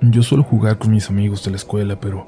Yo 0.00 0.22
suelo 0.22 0.42
jugar 0.42 0.78
con 0.78 0.90
mis 0.90 1.08
amigos 1.08 1.44
de 1.44 1.52
la 1.52 1.56
escuela, 1.56 2.00
pero 2.00 2.26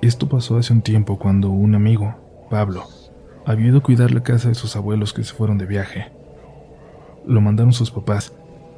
esto 0.00 0.28
pasó 0.28 0.56
hace 0.56 0.72
un 0.72 0.82
tiempo 0.82 1.18
cuando 1.18 1.50
un 1.50 1.74
amigo, 1.74 2.14
Pablo, 2.48 2.84
había 3.46 3.68
ido 3.68 3.78
a 3.78 3.82
cuidar 3.82 4.10
la 4.10 4.22
casa 4.22 4.48
de 4.48 4.54
sus 4.54 4.76
abuelos 4.76 5.12
que 5.12 5.24
se 5.24 5.34
fueron 5.34 5.58
de 5.58 5.66
viaje. 5.66 6.10
Lo 7.26 7.40
mandaron 7.40 7.72
sus 7.72 7.90
papás 7.90 8.32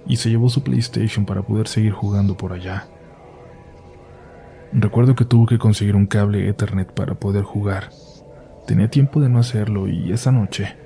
y 0.07 0.17
se 0.17 0.31
llevó 0.31 0.49
su 0.49 0.63
PlayStation 0.63 1.27
para 1.27 1.43
poder 1.43 1.69
seguir 1.69 1.93
jugando 1.93 2.37
por 2.37 2.53
allá. 2.53 2.87
Recuerdo 4.73 5.15
que 5.15 5.25
tuvo 5.25 5.47
que 5.47 5.59
conseguir 5.59 5.97
un 5.97 6.07
cable 6.07 6.49
Ethernet 6.49 6.93
para 6.93 7.15
poder 7.15 7.45
jugar. 7.45 7.91
Tenía 8.67 8.89
tiempo 8.89 9.21
de 9.21 9.29
no 9.29 9.39
hacerlo 9.39 9.89
y 9.89 10.13
esa 10.13 10.33
noche, 10.33 10.77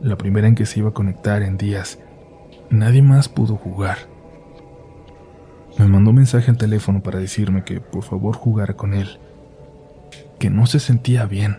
la 0.00 0.16
primera 0.16 0.46
en 0.46 0.54
que 0.54 0.66
se 0.66 0.80
iba 0.80 0.90
a 0.90 0.94
conectar 0.94 1.42
en 1.42 1.56
días, 1.56 1.98
nadie 2.70 3.02
más 3.02 3.28
pudo 3.28 3.56
jugar. 3.56 3.98
Me 5.78 5.86
mandó 5.86 6.10
un 6.10 6.16
mensaje 6.16 6.50
al 6.50 6.56
teléfono 6.56 7.02
para 7.02 7.18
decirme 7.18 7.64
que 7.64 7.80
por 7.80 8.04
favor 8.04 8.36
jugara 8.36 8.74
con 8.74 8.94
él, 8.94 9.18
que 10.38 10.48
no 10.48 10.66
se 10.66 10.78
sentía 10.78 11.26
bien, 11.26 11.56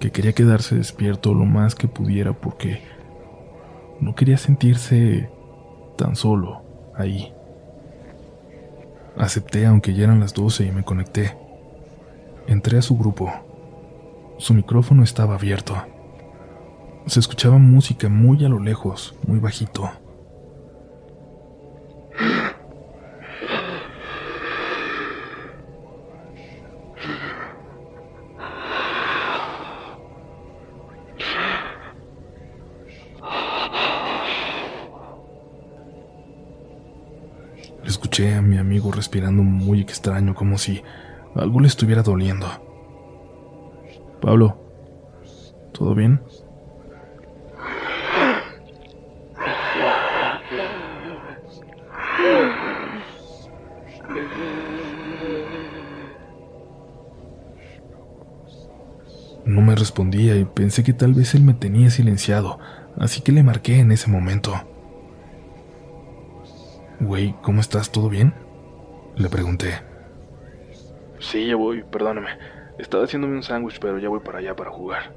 que 0.00 0.10
quería 0.10 0.32
quedarse 0.32 0.74
despierto 0.74 1.34
lo 1.34 1.44
más 1.44 1.74
que 1.74 1.86
pudiera 1.86 2.32
porque 2.32 2.82
no 4.00 4.14
quería 4.14 4.38
sentirse 4.38 5.30
tan 5.96 6.16
solo 6.16 6.62
ahí. 6.96 7.32
Acepté 9.16 9.66
aunque 9.66 9.92
ya 9.92 10.04
eran 10.04 10.18
las 10.18 10.32
12 10.32 10.64
y 10.64 10.72
me 10.72 10.82
conecté. 10.82 11.36
Entré 12.46 12.78
a 12.78 12.82
su 12.82 12.96
grupo. 12.96 13.30
Su 14.38 14.54
micrófono 14.54 15.04
estaba 15.04 15.34
abierto. 15.34 15.76
Se 17.06 17.20
escuchaba 17.20 17.58
música 17.58 18.08
muy 18.08 18.42
a 18.44 18.48
lo 18.48 18.58
lejos, 18.58 19.14
muy 19.26 19.38
bajito. 19.38 19.90
Respirando 39.20 39.42
muy 39.42 39.82
extraño, 39.82 40.34
como 40.34 40.56
si 40.56 40.82
algo 41.34 41.60
le 41.60 41.68
estuviera 41.68 42.02
doliendo. 42.02 42.46
Pablo, 44.22 44.56
¿todo 45.72 45.94
bien? 45.94 46.22
No 59.44 59.60
me 59.60 59.74
respondía 59.74 60.36
y 60.36 60.46
pensé 60.46 60.82
que 60.82 60.94
tal 60.94 61.12
vez 61.12 61.34
él 61.34 61.42
me 61.42 61.52
tenía 61.52 61.90
silenciado, 61.90 62.58
así 62.96 63.20
que 63.20 63.32
le 63.32 63.42
marqué 63.42 63.80
en 63.80 63.92
ese 63.92 64.10
momento. 64.10 64.54
Güey, 67.00 67.34
¿cómo 67.42 67.60
estás? 67.60 67.90
¿Todo 67.90 68.08
bien? 68.08 68.32
Le 69.20 69.28
pregunté. 69.28 69.74
Sí, 71.18 71.46
ya 71.46 71.54
voy, 71.54 71.82
perdóname. 71.82 72.30
Estaba 72.78 73.04
haciéndome 73.04 73.36
un 73.36 73.42
sándwich, 73.42 73.78
pero 73.78 73.98
ya 73.98 74.08
voy 74.08 74.20
para 74.20 74.38
allá 74.38 74.56
para 74.56 74.70
jugar. 74.70 75.12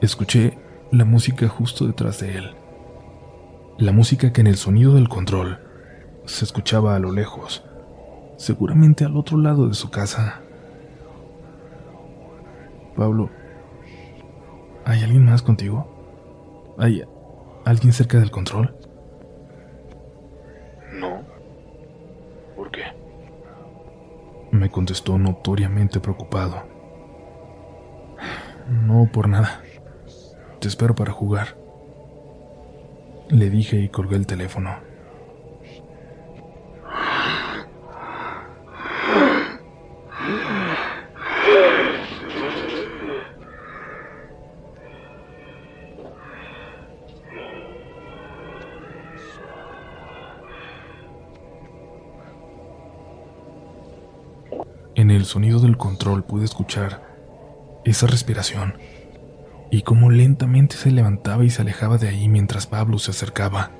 Escuché 0.00 0.56
la 0.90 1.04
música 1.04 1.48
justo 1.48 1.86
detrás 1.86 2.20
de 2.20 2.38
él. 2.38 2.56
La 3.76 3.92
música 3.92 4.32
que 4.32 4.40
en 4.40 4.46
el 4.46 4.56
sonido 4.56 4.94
del 4.94 5.10
control 5.10 5.58
se 6.24 6.46
escuchaba 6.46 6.96
a 6.96 6.98
lo 6.98 7.12
lejos, 7.12 7.62
seguramente 8.38 9.04
al 9.04 9.14
otro 9.14 9.36
lado 9.36 9.68
de 9.68 9.74
su 9.74 9.90
casa. 9.90 10.40
Pablo, 12.96 13.28
¿hay 14.86 15.02
alguien 15.02 15.26
más 15.26 15.42
contigo? 15.42 16.74
¿Hay 16.78 17.04
alguien 17.66 17.92
cerca 17.92 18.18
del 18.18 18.30
control? 18.30 18.74
Me 24.62 24.70
contestó 24.70 25.18
notoriamente 25.18 25.98
preocupado. 25.98 26.62
No 28.68 29.10
por 29.12 29.28
nada. 29.28 29.60
Te 30.60 30.68
espero 30.68 30.94
para 30.94 31.10
jugar. 31.10 31.56
Le 33.28 33.50
dije 33.50 33.80
y 33.80 33.88
colgué 33.88 34.14
el 34.14 34.28
teléfono. 34.28 34.76
Sonido 55.32 55.60
del 55.60 55.78
control 55.78 56.24
pude 56.24 56.44
escuchar 56.44 57.00
esa 57.86 58.06
respiración 58.06 58.74
y 59.70 59.80
cómo 59.80 60.10
lentamente 60.10 60.76
se 60.76 60.90
levantaba 60.90 61.42
y 61.42 61.48
se 61.48 61.62
alejaba 61.62 61.96
de 61.96 62.08
ahí 62.08 62.28
mientras 62.28 62.66
Pablo 62.66 62.98
se 62.98 63.12
acercaba. 63.12 63.70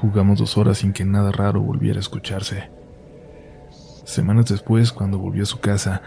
Jugamos 0.00 0.38
dos 0.38 0.56
horas 0.56 0.78
sin 0.78 0.92
que 0.92 1.04
nada 1.04 1.32
raro 1.32 1.60
volviera 1.60 1.98
a 1.98 2.00
escucharse. 2.00 2.70
Semanas 4.04 4.46
después, 4.46 4.92
cuando 4.92 5.18
volvió 5.18 5.42
a 5.42 5.46
su 5.46 5.58
casa, 5.58 6.02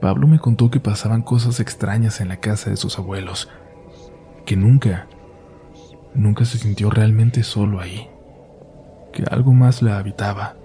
Pablo 0.00 0.26
me 0.26 0.38
contó 0.38 0.70
que 0.70 0.80
pasaban 0.80 1.20
cosas 1.20 1.60
extrañas 1.60 2.22
en 2.22 2.28
la 2.28 2.38
casa 2.38 2.70
de 2.70 2.78
sus 2.78 2.98
abuelos, 2.98 3.50
que 4.46 4.56
nunca, 4.56 5.06
nunca 6.14 6.46
se 6.46 6.56
sintió 6.56 6.88
realmente 6.88 7.42
solo 7.42 7.78
ahí, 7.78 8.08
que 9.12 9.24
algo 9.30 9.52
más 9.52 9.82
la 9.82 9.98
habitaba. 9.98 10.56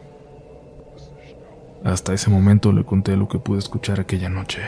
Hasta 1.83 2.13
ese 2.13 2.29
momento 2.29 2.71
le 2.71 2.85
conté 2.85 3.17
lo 3.17 3.27
que 3.27 3.39
pude 3.39 3.57
escuchar 3.57 3.99
aquella 3.99 4.29
noche. 4.29 4.61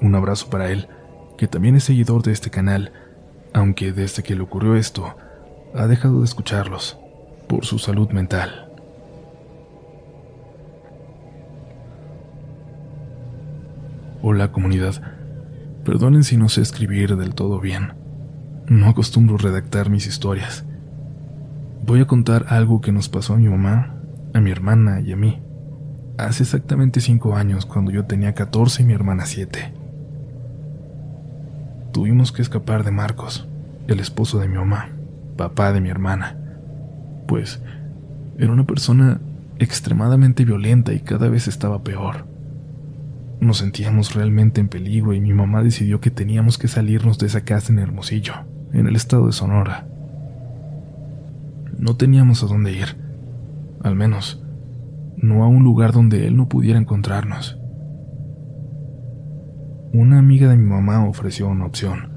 Un 0.00 0.14
abrazo 0.14 0.48
para 0.48 0.70
él, 0.70 0.88
que 1.36 1.46
también 1.46 1.74
es 1.74 1.84
seguidor 1.84 2.22
de 2.22 2.32
este 2.32 2.50
canal, 2.50 2.92
aunque 3.52 3.92
desde 3.92 4.22
que 4.22 4.34
le 4.34 4.42
ocurrió 4.42 4.76
esto, 4.76 5.14
ha 5.74 5.86
dejado 5.86 6.20
de 6.20 6.24
escucharlos, 6.24 6.98
por 7.48 7.66
su 7.66 7.78
salud 7.78 8.08
mental. 8.10 8.72
Hola 14.22 14.52
comunidad, 14.52 15.02
perdonen 15.84 16.24
si 16.24 16.38
no 16.38 16.48
sé 16.48 16.62
escribir 16.62 17.16
del 17.16 17.34
todo 17.34 17.60
bien. 17.60 17.92
No 18.66 18.88
acostumbro 18.88 19.36
redactar 19.36 19.90
mis 19.90 20.06
historias. 20.06 20.64
Voy 21.84 22.00
a 22.00 22.06
contar 22.06 22.46
algo 22.48 22.80
que 22.80 22.92
nos 22.92 23.08
pasó 23.08 23.34
a 23.34 23.38
mi 23.38 23.48
mamá 23.48 23.99
mi 24.40 24.50
hermana 24.50 25.00
y 25.00 25.12
a 25.12 25.16
mí, 25.16 25.40
hace 26.18 26.42
exactamente 26.42 27.00
cinco 27.00 27.36
años, 27.36 27.66
cuando 27.66 27.90
yo 27.90 28.04
tenía 28.04 28.34
14 28.34 28.82
y 28.82 28.86
mi 28.86 28.92
hermana 28.92 29.26
7. 29.26 29.72
Tuvimos 31.92 32.32
que 32.32 32.42
escapar 32.42 32.84
de 32.84 32.90
Marcos, 32.90 33.48
el 33.88 34.00
esposo 34.00 34.38
de 34.38 34.48
mi 34.48 34.56
mamá, 34.56 34.90
papá 35.36 35.72
de 35.72 35.80
mi 35.80 35.88
hermana, 35.88 36.36
pues 37.26 37.62
era 38.38 38.52
una 38.52 38.64
persona 38.64 39.20
extremadamente 39.58 40.44
violenta 40.44 40.92
y 40.92 41.00
cada 41.00 41.28
vez 41.28 41.48
estaba 41.48 41.82
peor. 41.82 42.24
Nos 43.40 43.58
sentíamos 43.58 44.14
realmente 44.14 44.60
en 44.60 44.68
peligro 44.68 45.14
y 45.14 45.20
mi 45.20 45.32
mamá 45.32 45.62
decidió 45.62 46.00
que 46.00 46.10
teníamos 46.10 46.58
que 46.58 46.68
salirnos 46.68 47.18
de 47.18 47.26
esa 47.26 47.42
casa 47.42 47.72
en 47.72 47.78
Hermosillo, 47.78 48.34
en 48.72 48.86
el 48.86 48.96
estado 48.96 49.26
de 49.26 49.32
Sonora. 49.32 49.86
No 51.78 51.96
teníamos 51.96 52.42
a 52.42 52.46
dónde 52.46 52.72
ir, 52.72 52.96
al 53.82 53.96
menos 53.96 54.42
no 55.16 55.44
a 55.44 55.48
un 55.48 55.64
lugar 55.64 55.92
donde 55.92 56.26
él 56.26 56.36
no 56.36 56.48
pudiera 56.48 56.78
encontrarnos. 56.78 57.58
Una 59.92 60.18
amiga 60.18 60.48
de 60.48 60.56
mi 60.56 60.66
mamá 60.66 61.06
ofreció 61.06 61.48
una 61.48 61.66
opción. 61.66 62.10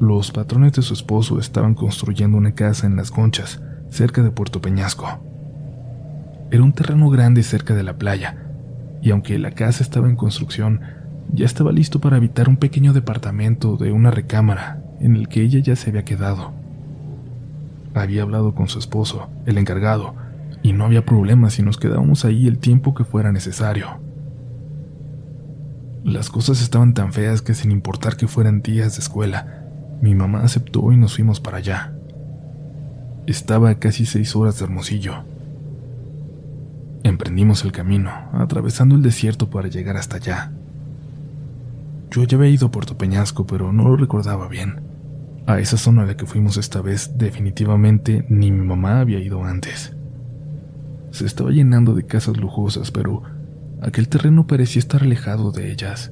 Los 0.00 0.32
patrones 0.32 0.72
de 0.72 0.82
su 0.82 0.94
esposo 0.94 1.38
estaban 1.38 1.74
construyendo 1.74 2.36
una 2.38 2.54
casa 2.54 2.86
en 2.86 2.96
Las 2.96 3.10
Conchas, 3.10 3.62
cerca 3.90 4.22
de 4.22 4.30
Puerto 4.30 4.60
Peñasco. 4.60 5.06
Era 6.50 6.62
un 6.62 6.72
terreno 6.72 7.08
grande 7.08 7.42
cerca 7.42 7.74
de 7.74 7.82
la 7.82 7.98
playa, 7.98 8.36
y 9.00 9.10
aunque 9.10 9.38
la 9.38 9.52
casa 9.52 9.82
estaba 9.82 10.08
en 10.08 10.16
construcción, 10.16 10.80
ya 11.32 11.46
estaba 11.46 11.72
listo 11.72 12.00
para 12.00 12.16
habitar 12.16 12.48
un 12.48 12.56
pequeño 12.56 12.92
departamento 12.92 13.76
de 13.76 13.92
una 13.92 14.10
recámara 14.10 14.82
en 14.98 15.16
el 15.16 15.28
que 15.28 15.42
ella 15.42 15.60
ya 15.60 15.76
se 15.76 15.90
había 15.90 16.04
quedado. 16.04 16.52
Había 17.94 18.22
hablado 18.22 18.54
con 18.54 18.68
su 18.68 18.78
esposo, 18.78 19.28
el 19.46 19.58
encargado, 19.58 20.14
y 20.62 20.72
no 20.72 20.84
había 20.84 21.04
problema 21.04 21.50
si 21.50 21.62
nos 21.62 21.76
quedábamos 21.76 22.24
ahí 22.24 22.46
el 22.46 22.58
tiempo 22.58 22.94
que 22.94 23.04
fuera 23.04 23.32
necesario. 23.32 24.00
Las 26.04 26.30
cosas 26.30 26.60
estaban 26.62 26.94
tan 26.94 27.12
feas 27.12 27.42
que 27.42 27.54
sin 27.54 27.70
importar 27.70 28.16
que 28.16 28.28
fueran 28.28 28.62
días 28.62 28.94
de 28.96 29.00
escuela, 29.00 29.64
mi 30.00 30.14
mamá 30.14 30.42
aceptó 30.42 30.92
y 30.92 30.96
nos 30.96 31.14
fuimos 31.14 31.40
para 31.40 31.58
allá. 31.58 31.92
Estaba 33.26 33.70
a 33.70 33.78
casi 33.78 34.04
seis 34.04 34.34
horas 34.34 34.58
de 34.58 34.64
Hermosillo. 34.64 35.24
Emprendimos 37.04 37.64
el 37.64 37.70
camino, 37.70 38.10
atravesando 38.32 38.96
el 38.96 39.02
desierto 39.02 39.48
para 39.48 39.68
llegar 39.68 39.96
hasta 39.96 40.16
allá. 40.16 40.52
Yo 42.10 42.24
ya 42.24 42.36
había 42.36 42.50
ido 42.50 42.66
a 42.66 42.70
Puerto 42.70 42.98
Peñasco, 42.98 43.46
pero 43.46 43.72
no 43.72 43.84
lo 43.84 43.96
recordaba 43.96 44.48
bien. 44.48 44.80
A 45.46 45.60
esa 45.60 45.76
zona 45.76 46.02
a 46.02 46.06
la 46.06 46.16
que 46.16 46.26
fuimos 46.26 46.56
esta 46.56 46.80
vez 46.82 47.12
definitivamente 47.16 48.26
ni 48.28 48.50
mi 48.50 48.66
mamá 48.66 49.00
había 49.00 49.18
ido 49.18 49.44
antes. 49.44 49.94
Se 51.12 51.24
estaba 51.24 51.50
llenando 51.50 51.94
de 51.94 52.04
casas 52.04 52.36
lujosas, 52.36 52.90
pero 52.90 53.22
aquel 53.80 54.08
terreno 54.08 54.48
parecía 54.48 54.80
estar 54.80 55.02
alejado 55.02 55.52
de 55.52 55.70
ellas. 55.70 56.10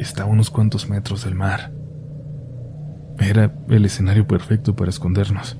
Estaba 0.00 0.28
a 0.28 0.32
unos 0.32 0.50
cuantos 0.50 0.88
metros 0.88 1.24
del 1.24 1.36
mar. 1.36 1.70
Era 3.20 3.54
el 3.68 3.84
escenario 3.84 4.26
perfecto 4.26 4.74
para 4.74 4.90
escondernos, 4.90 5.56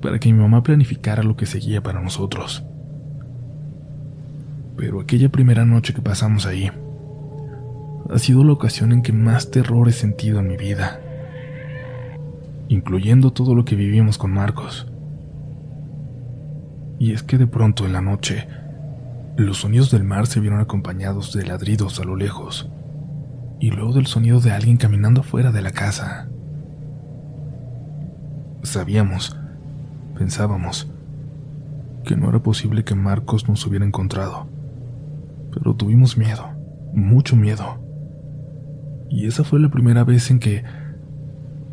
para 0.00 0.20
que 0.20 0.32
mi 0.32 0.38
mamá 0.38 0.62
planificara 0.62 1.24
lo 1.24 1.36
que 1.36 1.46
seguía 1.46 1.82
para 1.82 2.00
nosotros 2.00 2.64
pero 4.78 5.00
aquella 5.00 5.28
primera 5.28 5.66
noche 5.66 5.92
que 5.92 6.00
pasamos 6.00 6.46
ahí 6.46 6.70
ha 8.10 8.18
sido 8.18 8.44
la 8.44 8.52
ocasión 8.52 8.92
en 8.92 9.02
que 9.02 9.12
más 9.12 9.50
terror 9.50 9.88
he 9.88 9.92
sentido 9.92 10.38
en 10.38 10.46
mi 10.46 10.56
vida, 10.56 11.00
incluyendo 12.68 13.32
todo 13.32 13.54
lo 13.54 13.64
que 13.64 13.74
vivimos 13.74 14.16
con 14.16 14.30
Marcos. 14.30 14.87
Y 16.98 17.12
es 17.12 17.22
que 17.22 17.38
de 17.38 17.46
pronto 17.46 17.86
en 17.86 17.92
la 17.92 18.00
noche, 18.00 18.48
los 19.36 19.58
sonidos 19.58 19.90
del 19.90 20.04
mar 20.04 20.26
se 20.26 20.40
vieron 20.40 20.60
acompañados 20.60 21.32
de 21.32 21.46
ladridos 21.46 22.00
a 22.00 22.04
lo 22.04 22.16
lejos, 22.16 22.68
y 23.60 23.70
luego 23.70 23.92
del 23.92 24.06
sonido 24.06 24.40
de 24.40 24.52
alguien 24.52 24.76
caminando 24.76 25.22
fuera 25.22 25.52
de 25.52 25.62
la 25.62 25.70
casa. 25.70 26.28
Sabíamos, 28.62 29.36
pensábamos, 30.16 30.88
que 32.04 32.16
no 32.16 32.28
era 32.28 32.40
posible 32.40 32.84
que 32.84 32.94
Marcos 32.94 33.48
nos 33.48 33.64
hubiera 33.66 33.84
encontrado 33.84 34.48
pero 35.52 35.74
tuvimos 35.74 36.16
miedo, 36.16 36.50
mucho 36.92 37.36
miedo. 37.36 37.78
Y 39.10 39.26
esa 39.26 39.44
fue 39.44 39.60
la 39.60 39.70
primera 39.70 40.04
vez 40.04 40.30
en 40.30 40.38
que 40.38 40.64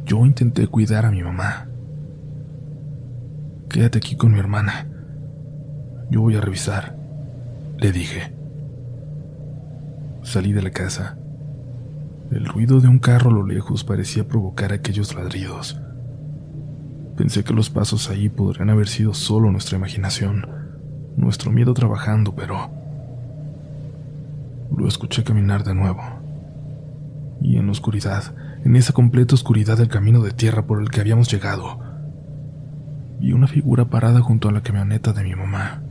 yo 0.06 0.26
intenté 0.26 0.68
cuidar 0.68 1.06
a 1.06 1.12
mi 1.12 1.22
mamá. 1.22 1.68
Quédate 3.70 3.98
aquí 3.98 4.16
con 4.16 4.32
mi 4.32 4.40
hermana. 4.40 4.88
Yo 6.10 6.22
voy 6.22 6.36
a 6.36 6.42
revisar, 6.42 6.96
le 7.78 7.92
dije. 7.92 8.34
Salí 10.24 10.54
de 10.54 10.62
la 10.62 10.72
casa. 10.72 11.18
El 12.32 12.46
ruido 12.46 12.80
de 12.80 12.88
un 12.88 13.00
carro 13.00 13.30
a 13.30 13.34
lo 13.34 13.46
lejos 13.46 13.84
parecía 13.84 14.28
provocar 14.28 14.74
aquellos 14.74 15.14
ladridos. 15.14 15.80
Pensé 17.16 17.44
que 17.44 17.54
los 17.54 17.70
pasos 17.70 18.10
ahí 18.10 18.30
podrían 18.30 18.70
haber 18.70 18.88
sido 18.88 19.14
solo 19.14 19.52
nuestra 19.52 19.78
imaginación, 19.78 20.48
nuestro 21.16 21.52
miedo 21.52 21.74
trabajando, 21.74 22.36
pero 22.36 22.70
lo 24.76 24.88
escuché 24.88 25.24
caminar 25.24 25.64
de 25.64 25.76
nuevo. 25.76 26.02
Y 27.40 27.58
en 27.58 27.68
la 27.68 27.72
oscuridad, 27.72 28.36
en 28.66 28.76
esa 28.76 28.94
completa 28.94 29.36
oscuridad 29.36 29.78
del 29.78 29.88
camino 29.88 30.22
de 30.22 30.32
tierra 30.32 30.66
por 30.66 30.82
el 30.82 30.90
que 30.90 31.00
habíamos 31.00 31.32
llegado, 31.32 31.80
vi 33.20 33.32
una 33.32 33.48
figura 33.48 33.86
parada 33.86 34.22
junto 34.22 34.50
a 34.50 34.52
la 34.52 34.62
camioneta 34.62 35.14
de 35.14 35.24
mi 35.24 35.36
mamá. 35.36 35.85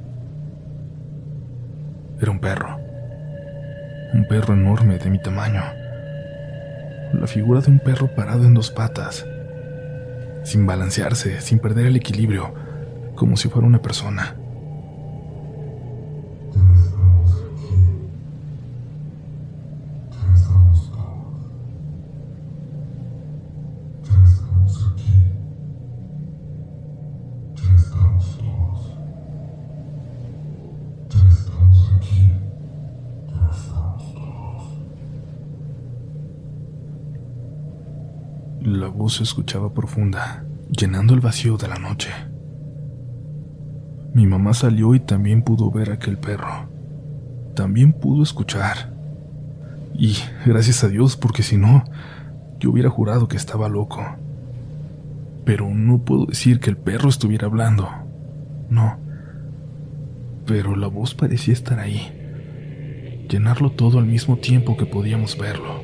Era 2.20 2.30
un 2.30 2.40
perro. 2.40 2.78
Un 4.12 4.26
perro 4.28 4.54
enorme 4.54 4.98
de 4.98 5.10
mi 5.10 5.20
tamaño. 5.20 5.62
La 7.12 7.26
figura 7.26 7.60
de 7.60 7.70
un 7.70 7.80
perro 7.80 8.14
parado 8.14 8.44
en 8.44 8.54
dos 8.54 8.70
patas, 8.70 9.26
sin 10.44 10.66
balancearse, 10.66 11.40
sin 11.40 11.58
perder 11.58 11.86
el 11.86 11.96
equilibrio, 11.96 12.54
como 13.14 13.36
si 13.36 13.48
fuera 13.48 13.66
una 13.66 13.82
persona. 13.82 14.36
Se 39.14 39.22
escuchaba 39.22 39.72
profunda, 39.72 40.44
llenando 40.70 41.14
el 41.14 41.20
vacío 41.20 41.56
de 41.56 41.68
la 41.68 41.76
noche. 41.76 42.10
Mi 44.12 44.26
mamá 44.26 44.54
salió 44.54 44.92
y 44.96 45.00
también 45.00 45.42
pudo 45.42 45.70
ver 45.70 45.90
a 45.90 45.94
aquel 45.94 46.18
perro. 46.18 46.68
También 47.54 47.92
pudo 47.92 48.24
escuchar. 48.24 48.92
Y 49.96 50.16
gracias 50.44 50.82
a 50.82 50.88
Dios, 50.88 51.16
porque 51.16 51.44
si 51.44 51.56
no, 51.56 51.84
yo 52.58 52.70
hubiera 52.70 52.90
jurado 52.90 53.28
que 53.28 53.36
estaba 53.36 53.68
loco. 53.68 54.04
Pero 55.44 55.70
no 55.70 55.98
puedo 55.98 56.26
decir 56.26 56.58
que 56.58 56.70
el 56.70 56.76
perro 56.76 57.08
estuviera 57.08 57.46
hablando. 57.46 57.88
No. 58.68 58.96
Pero 60.44 60.74
la 60.74 60.88
voz 60.88 61.14
parecía 61.14 61.54
estar 61.54 61.78
ahí. 61.78 63.26
Llenarlo 63.30 63.70
todo 63.70 64.00
al 64.00 64.06
mismo 64.06 64.38
tiempo 64.38 64.76
que 64.76 64.86
podíamos 64.86 65.38
verlo. 65.38 65.83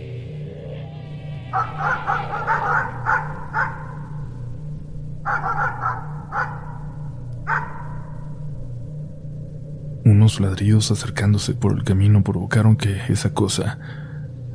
Unos 10.30 10.38
ladridos 10.38 10.92
acercándose 10.92 11.54
por 11.54 11.72
el 11.72 11.82
camino 11.82 12.22
provocaron 12.22 12.76
que 12.76 13.00
esa 13.08 13.34
cosa, 13.34 13.80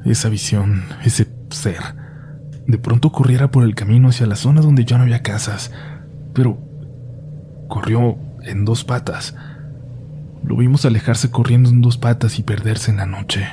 esa 0.05 0.29
visión, 0.29 0.83
ese 1.03 1.27
ser, 1.49 1.81
de 2.65 2.77
pronto 2.77 3.11
corriera 3.11 3.51
por 3.51 3.65
el 3.65 3.75
camino 3.75 4.07
hacia 4.07 4.25
la 4.25 4.37
zona 4.37 4.61
donde 4.61 4.85
ya 4.85 4.97
no 4.97 5.03
había 5.03 5.21
casas, 5.21 5.73
pero 6.33 6.57
corrió 7.67 8.17
en 8.43 8.63
dos 8.63 8.85
patas. 8.85 9.35
Lo 10.45 10.55
vimos 10.55 10.85
alejarse 10.85 11.29
corriendo 11.29 11.67
en 11.67 11.81
dos 11.81 11.97
patas 11.97 12.39
y 12.39 12.43
perderse 12.43 12.91
en 12.91 12.97
la 12.97 13.05
noche. 13.05 13.45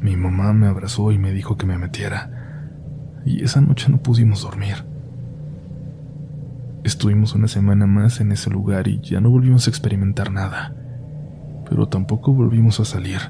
Mi 0.00 0.14
mamá 0.14 0.52
me 0.52 0.68
abrazó 0.68 1.10
y 1.10 1.18
me 1.18 1.32
dijo 1.32 1.56
que 1.56 1.66
me 1.66 1.78
metiera, 1.78 2.70
y 3.26 3.42
esa 3.42 3.60
noche 3.60 3.88
no 3.88 3.98
pudimos 3.98 4.42
dormir. 4.42 4.84
Estuvimos 6.88 7.34
una 7.34 7.48
semana 7.48 7.86
más 7.86 8.18
en 8.22 8.32
ese 8.32 8.48
lugar 8.48 8.88
y 8.88 8.98
ya 9.02 9.20
no 9.20 9.28
volvimos 9.28 9.66
a 9.66 9.70
experimentar 9.70 10.32
nada, 10.32 10.74
pero 11.68 11.86
tampoco 11.86 12.32
volvimos 12.32 12.80
a 12.80 12.86
salir 12.86 13.20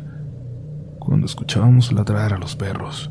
cuando 1.01 1.27
escuchábamos 1.27 1.90
ladrar 1.90 2.33
a 2.33 2.38
los 2.38 2.55
perros. 2.55 3.11